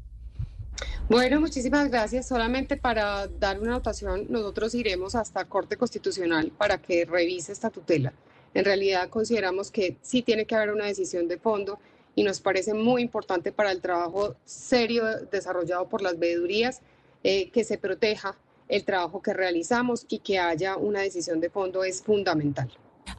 Bueno, 1.08 1.40
muchísimas 1.40 1.90
gracias. 1.90 2.28
Solamente 2.28 2.76
para 2.76 3.26
dar 3.28 3.60
una 3.60 3.72
anotación, 3.72 4.26
nosotros 4.28 4.74
iremos 4.74 5.14
hasta 5.14 5.44
Corte 5.44 5.76
Constitucional 5.76 6.52
para 6.56 6.78
que 6.78 7.04
revise 7.04 7.52
esta 7.52 7.70
tutela. 7.70 8.12
En 8.54 8.64
realidad 8.64 9.08
consideramos 9.08 9.70
que 9.70 9.96
sí 10.02 10.22
tiene 10.22 10.46
que 10.46 10.54
haber 10.54 10.70
una 10.72 10.86
decisión 10.86 11.28
de 11.28 11.38
fondo 11.38 11.78
y 12.14 12.22
nos 12.22 12.40
parece 12.40 12.74
muy 12.74 13.02
importante 13.02 13.52
para 13.52 13.70
el 13.70 13.80
trabajo 13.80 14.34
serio 14.44 15.04
desarrollado 15.30 15.88
por 15.88 16.00
las 16.02 16.18
veedurías 16.18 16.80
eh, 17.22 17.50
que 17.50 17.64
se 17.64 17.76
proteja 17.76 18.36
el 18.68 18.84
trabajo 18.84 19.22
que 19.22 19.32
realizamos 19.32 20.06
y 20.08 20.18
que 20.18 20.38
haya 20.38 20.76
una 20.76 21.00
decisión 21.00 21.40
de 21.40 21.50
fondo 21.50 21.84
es 21.84 22.02
fundamental. 22.02 22.70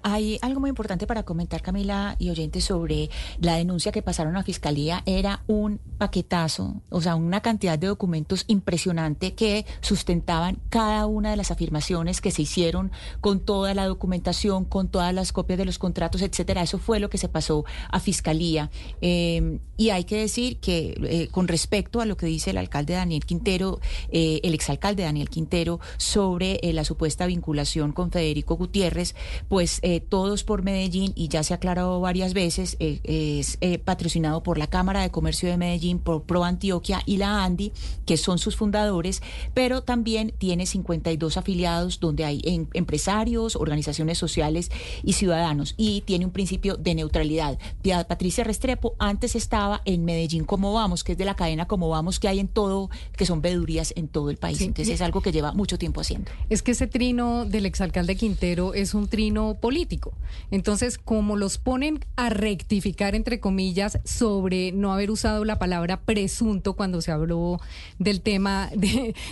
Hay 0.03 0.39
algo 0.41 0.59
muy 0.59 0.69
importante 0.69 1.07
para 1.07 1.23
comentar, 1.23 1.61
Camila 1.61 2.15
y 2.19 2.29
oyentes, 2.29 2.65
sobre 2.65 3.09
la 3.39 3.55
denuncia 3.55 3.91
que 3.91 4.01
pasaron 4.01 4.37
a 4.37 4.43
Fiscalía. 4.43 5.03
Era 5.05 5.43
un 5.47 5.79
paquetazo, 5.97 6.81
o 6.89 7.01
sea, 7.01 7.15
una 7.15 7.41
cantidad 7.41 7.77
de 7.77 7.87
documentos 7.87 8.45
impresionante 8.47 9.33
que 9.33 9.65
sustentaban 9.81 10.59
cada 10.69 11.05
una 11.05 11.31
de 11.31 11.37
las 11.37 11.51
afirmaciones 11.51 12.21
que 12.21 12.31
se 12.31 12.43
hicieron 12.43 12.91
con 13.21 13.39
toda 13.39 13.73
la 13.73 13.85
documentación, 13.85 14.65
con 14.65 14.89
todas 14.89 15.13
las 15.13 15.31
copias 15.31 15.57
de 15.57 15.65
los 15.65 15.79
contratos, 15.79 16.21
etcétera. 16.21 16.61
Eso 16.61 16.77
fue 16.77 16.99
lo 16.99 17.09
que 17.09 17.17
se 17.17 17.29
pasó 17.29 17.65
a 17.89 17.99
Fiscalía. 17.99 18.69
Eh, 19.01 19.59
y 19.77 19.89
hay 19.91 20.03
que 20.05 20.17
decir 20.17 20.59
que 20.59 20.95
eh, 21.03 21.27
con 21.29 21.47
respecto 21.47 22.01
a 22.01 22.05
lo 22.05 22.17
que 22.17 22.25
dice 22.25 22.51
el 22.51 22.57
alcalde 22.57 22.93
Daniel 22.93 23.25
Quintero, 23.25 23.79
eh, 24.09 24.39
el 24.43 24.53
exalcalde 24.53 25.03
Daniel 25.03 25.29
Quintero, 25.29 25.79
sobre 25.97 26.59
la 26.73 26.83
supuesta 26.83 27.25
vinculación 27.25 27.91
con 27.91 28.11
Federico 28.11 28.55
Gutiérrez, 28.55 29.15
pues 29.47 29.76
es 29.77 29.79
eh, 29.83 29.99
Todos 29.99 30.43
por 30.43 30.63
Medellín 30.63 31.11
y 31.15 31.27
ya 31.27 31.43
se 31.43 31.53
ha 31.53 31.57
aclarado 31.57 31.99
varias 31.99 32.33
veces, 32.33 32.77
eh, 32.79 32.99
es 33.03 33.57
eh, 33.61 33.77
patrocinado 33.77 34.41
por 34.43 34.57
la 34.57 34.67
Cámara 34.67 35.01
de 35.01 35.11
Comercio 35.11 35.49
de 35.49 35.57
Medellín, 35.57 35.99
por 35.99 36.23
Pro 36.23 36.43
Antioquia 36.43 37.01
y 37.05 37.17
la 37.17 37.43
ANDI, 37.43 37.73
que 38.05 38.17
son 38.17 38.39
sus 38.39 38.55
fundadores, 38.55 39.21
pero 39.53 39.83
también 39.83 40.33
tiene 40.37 40.65
52 40.65 41.37
afiliados 41.37 41.99
donde 41.99 42.25
hay 42.25 42.41
empresarios, 42.73 43.55
organizaciones 43.55 44.17
sociales 44.17 44.71
y 45.03 45.13
ciudadanos 45.13 45.73
y 45.77 46.01
tiene 46.01 46.25
un 46.25 46.31
principio 46.31 46.77
de 46.77 46.95
neutralidad. 46.95 47.59
Patricia 48.07 48.43
Restrepo 48.43 48.95
antes 48.99 49.35
estaba 49.35 49.81
en 49.85 50.05
Medellín 50.05 50.45
Como 50.45 50.73
Vamos, 50.73 51.03
que 51.03 51.13
es 51.13 51.17
de 51.17 51.25
la 51.25 51.35
cadena 51.35 51.67
Como 51.67 51.89
Vamos 51.89 52.19
que 52.19 52.27
hay 52.27 52.39
en 52.39 52.47
todo, 52.47 52.89
que 53.15 53.25
son 53.25 53.41
vedurías 53.41 53.93
en 53.95 54.07
todo 54.07 54.29
el 54.29 54.37
país. 54.37 54.61
Entonces 54.61 54.95
es 54.95 55.01
algo 55.01 55.21
que 55.21 55.31
lleva 55.31 55.53
mucho 55.53 55.77
tiempo 55.77 56.01
haciendo. 56.01 56.31
Es 56.49 56.61
que 56.61 56.71
ese 56.71 56.87
trino 56.87 57.45
del 57.45 57.65
exalcalde 57.65 58.15
Quintero 58.15 58.73
es 58.73 58.93
un 58.93 59.07
trino 59.07 59.57
político. 59.67 60.13
Entonces, 60.49 60.97
como 60.97 61.35
los 61.35 61.57
ponen 61.57 61.99
a 62.15 62.29
rectificar, 62.29 63.15
entre 63.15 63.41
comillas, 63.41 63.99
sobre 64.05 64.71
no 64.71 64.93
haber 64.93 65.11
usado 65.11 65.43
la 65.43 65.59
palabra 65.59 65.99
presunto 65.99 66.77
cuando 66.77 67.01
se 67.01 67.11
habló 67.11 67.59
del 67.99 68.21
tema 68.21 68.69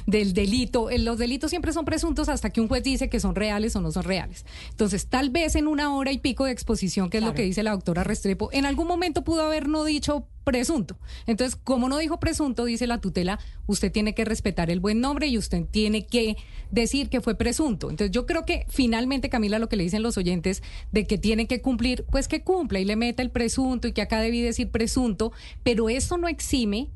del 0.06 0.34
delito, 0.34 0.90
eh, 0.90 1.00
los 1.00 1.20
delitos 1.20 1.52
siempre 1.52 1.72
son 1.72 1.86
presuntos 1.86 2.28
hasta 2.28 2.50
que 2.50 2.60
un 2.60 2.68
juez 2.68 2.84
dice 2.84 3.08
que 3.08 3.22
son 3.22 3.34
reales 3.34 3.78
o 3.78 3.80
no 3.80 3.94
son 3.94 4.04
reales. 4.04 4.46
Entonces, 4.72 5.08
tal 5.08 5.30
vez 5.30 5.56
en 5.56 5.68
una 5.68 5.96
hora 5.96 6.12
y 6.12 6.18
pico 6.18 6.44
de 6.44 6.52
exposición, 6.52 7.10
que 7.10 7.20
es 7.20 7.24
lo 7.24 7.34
que 7.34 7.44
dice 7.44 7.64
la 7.64 7.72
doctora 7.72 8.04
Restrepo, 8.04 8.50
en 8.52 8.66
algún 8.66 8.88
momento 8.88 9.24
pudo 9.24 9.46
haber 9.46 9.70
no 9.70 9.86
dicho 9.86 10.28
presunto. 10.46 10.98
Entonces, 11.28 11.60
como 11.62 11.90
no 11.90 11.98
dijo 11.98 12.20
presunto, 12.22 12.64
dice 12.64 12.88
la 12.88 13.02
tutela, 13.02 13.40
usted 13.68 13.92
tiene 13.92 14.16
que 14.16 14.24
respetar 14.24 14.70
el 14.70 14.80
buen 14.80 15.02
nombre 15.02 15.28
y 15.28 15.38
usted 15.38 15.66
tiene 15.70 16.06
que 16.06 16.38
decir 16.72 17.10
que 17.10 17.20
fue 17.20 17.36
presunto. 17.36 17.90
Entonces, 17.90 18.12
yo 18.12 18.26
creo 18.26 18.46
que 18.46 18.66
finalmente, 18.70 19.30
Camila, 19.30 19.60
lo 19.60 19.68
que 19.68 19.76
le 19.76 19.84
dicen 19.84 20.04
los 20.04 20.18
oyentes 20.18 20.64
de 20.94 21.06
que 21.06 21.18
tiene 21.18 21.48
que 21.48 21.62
cumplir, 21.62 22.06
pues 22.10 22.30
que 22.30 22.44
cumpla 22.44 22.80
y 22.80 22.86
le 22.86 22.96
meta 22.96 23.22
el 23.22 23.32
presunto 23.32 23.90
y 23.90 23.92
que 23.92 24.02
acá 24.02 24.22
debí 24.22 24.42
decir 24.42 24.70
presunto, 24.70 25.34
pero 25.64 25.90
eso 25.90 26.18
no 26.18 26.30
exime, 26.30 26.90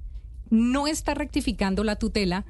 no 0.49 0.87
está 0.87 1.13
rectificando 1.13 1.83
la 1.83 1.97
tutela 1.97 2.45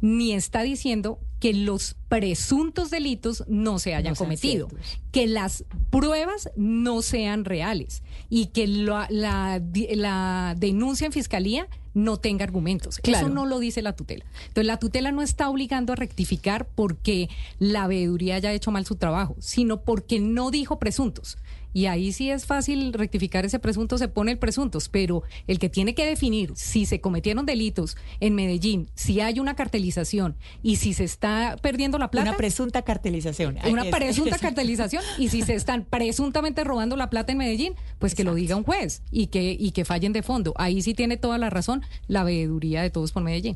ni 0.00 0.32
está 0.32 0.62
diciendo 0.62 1.18
que 1.44 1.52
los 1.52 1.94
presuntos 2.08 2.88
delitos 2.88 3.44
no 3.48 3.78
se 3.78 3.94
hayan 3.94 4.14
cometido, 4.14 4.70
que 5.12 5.26
las 5.26 5.66
pruebas 5.90 6.48
no 6.56 7.02
sean 7.02 7.44
reales 7.44 8.02
y 8.30 8.46
que 8.46 8.66
la, 8.66 9.06
la, 9.10 10.54
denuncia 10.56 11.04
en 11.04 11.12
fiscalía 11.12 11.68
no 11.92 12.16
tenga 12.16 12.44
argumentos. 12.44 12.98
Eso 13.02 13.28
no 13.28 13.44
lo 13.44 13.58
dice 13.58 13.82
la 13.82 13.94
tutela. 13.94 14.24
Entonces, 14.46 14.66
la 14.66 14.78
tutela 14.78 15.12
no 15.12 15.20
está 15.20 15.50
obligando 15.50 15.92
a 15.92 15.96
rectificar 15.96 16.66
porque 16.66 17.28
la 17.58 17.88
veeduría 17.88 18.36
haya 18.36 18.50
hecho 18.54 18.70
mal 18.70 18.86
su 18.86 18.96
trabajo, 18.96 19.36
sino 19.38 19.82
porque 19.82 20.20
no 20.20 20.50
dijo 20.50 20.78
presuntos. 20.78 21.36
Y 21.74 21.86
ahí 21.86 22.12
sí 22.12 22.30
es 22.30 22.46
fácil 22.46 22.92
rectificar 22.94 23.44
ese 23.44 23.58
presunto, 23.58 23.98
se 23.98 24.08
pone 24.08 24.32
el 24.32 24.38
presuntos, 24.38 24.88
pero 24.88 25.24
el 25.46 25.58
que 25.58 25.68
tiene 25.68 25.94
que 25.94 26.06
definir 26.06 26.52
si 26.54 26.86
se 26.86 27.00
cometieron 27.00 27.44
delitos 27.44 27.96
en 28.20 28.34
Medellín, 28.34 28.88
si 28.94 29.20
hay 29.20 29.40
una 29.40 29.54
cartelización 29.54 30.36
y 30.62 30.76
si 30.76 30.94
se 30.94 31.04
está 31.04 31.56
perdiendo 31.60 31.98
la 31.98 32.10
plata. 32.10 32.30
Una 32.30 32.36
presunta 32.38 32.82
cartelización. 32.82 33.58
Una 33.68 33.84
presunta 33.84 34.38
cartelización 34.40 35.02
y 35.18 35.28
si 35.28 35.42
se 35.42 35.54
están 35.54 35.84
presuntamente 35.84 36.64
robando 36.64 36.96
la 36.96 37.10
plata 37.10 37.32
en 37.32 37.38
Medellín, 37.38 37.74
pues 37.98 38.14
que 38.14 38.24
lo 38.24 38.34
diga 38.34 38.56
un 38.56 38.64
juez 38.64 39.02
y 39.10 39.26
que, 39.26 39.56
y 39.58 39.72
que 39.72 39.84
fallen 39.84 40.12
de 40.12 40.22
fondo. 40.22 40.54
Ahí 40.56 40.80
sí 40.80 40.94
tiene 40.94 41.16
toda 41.16 41.36
la 41.36 41.50
razón 41.50 41.82
la 42.06 42.22
veeduría 42.24 42.82
de 42.82 42.90
todos 42.90 43.12
por 43.12 43.22
Medellín. 43.22 43.52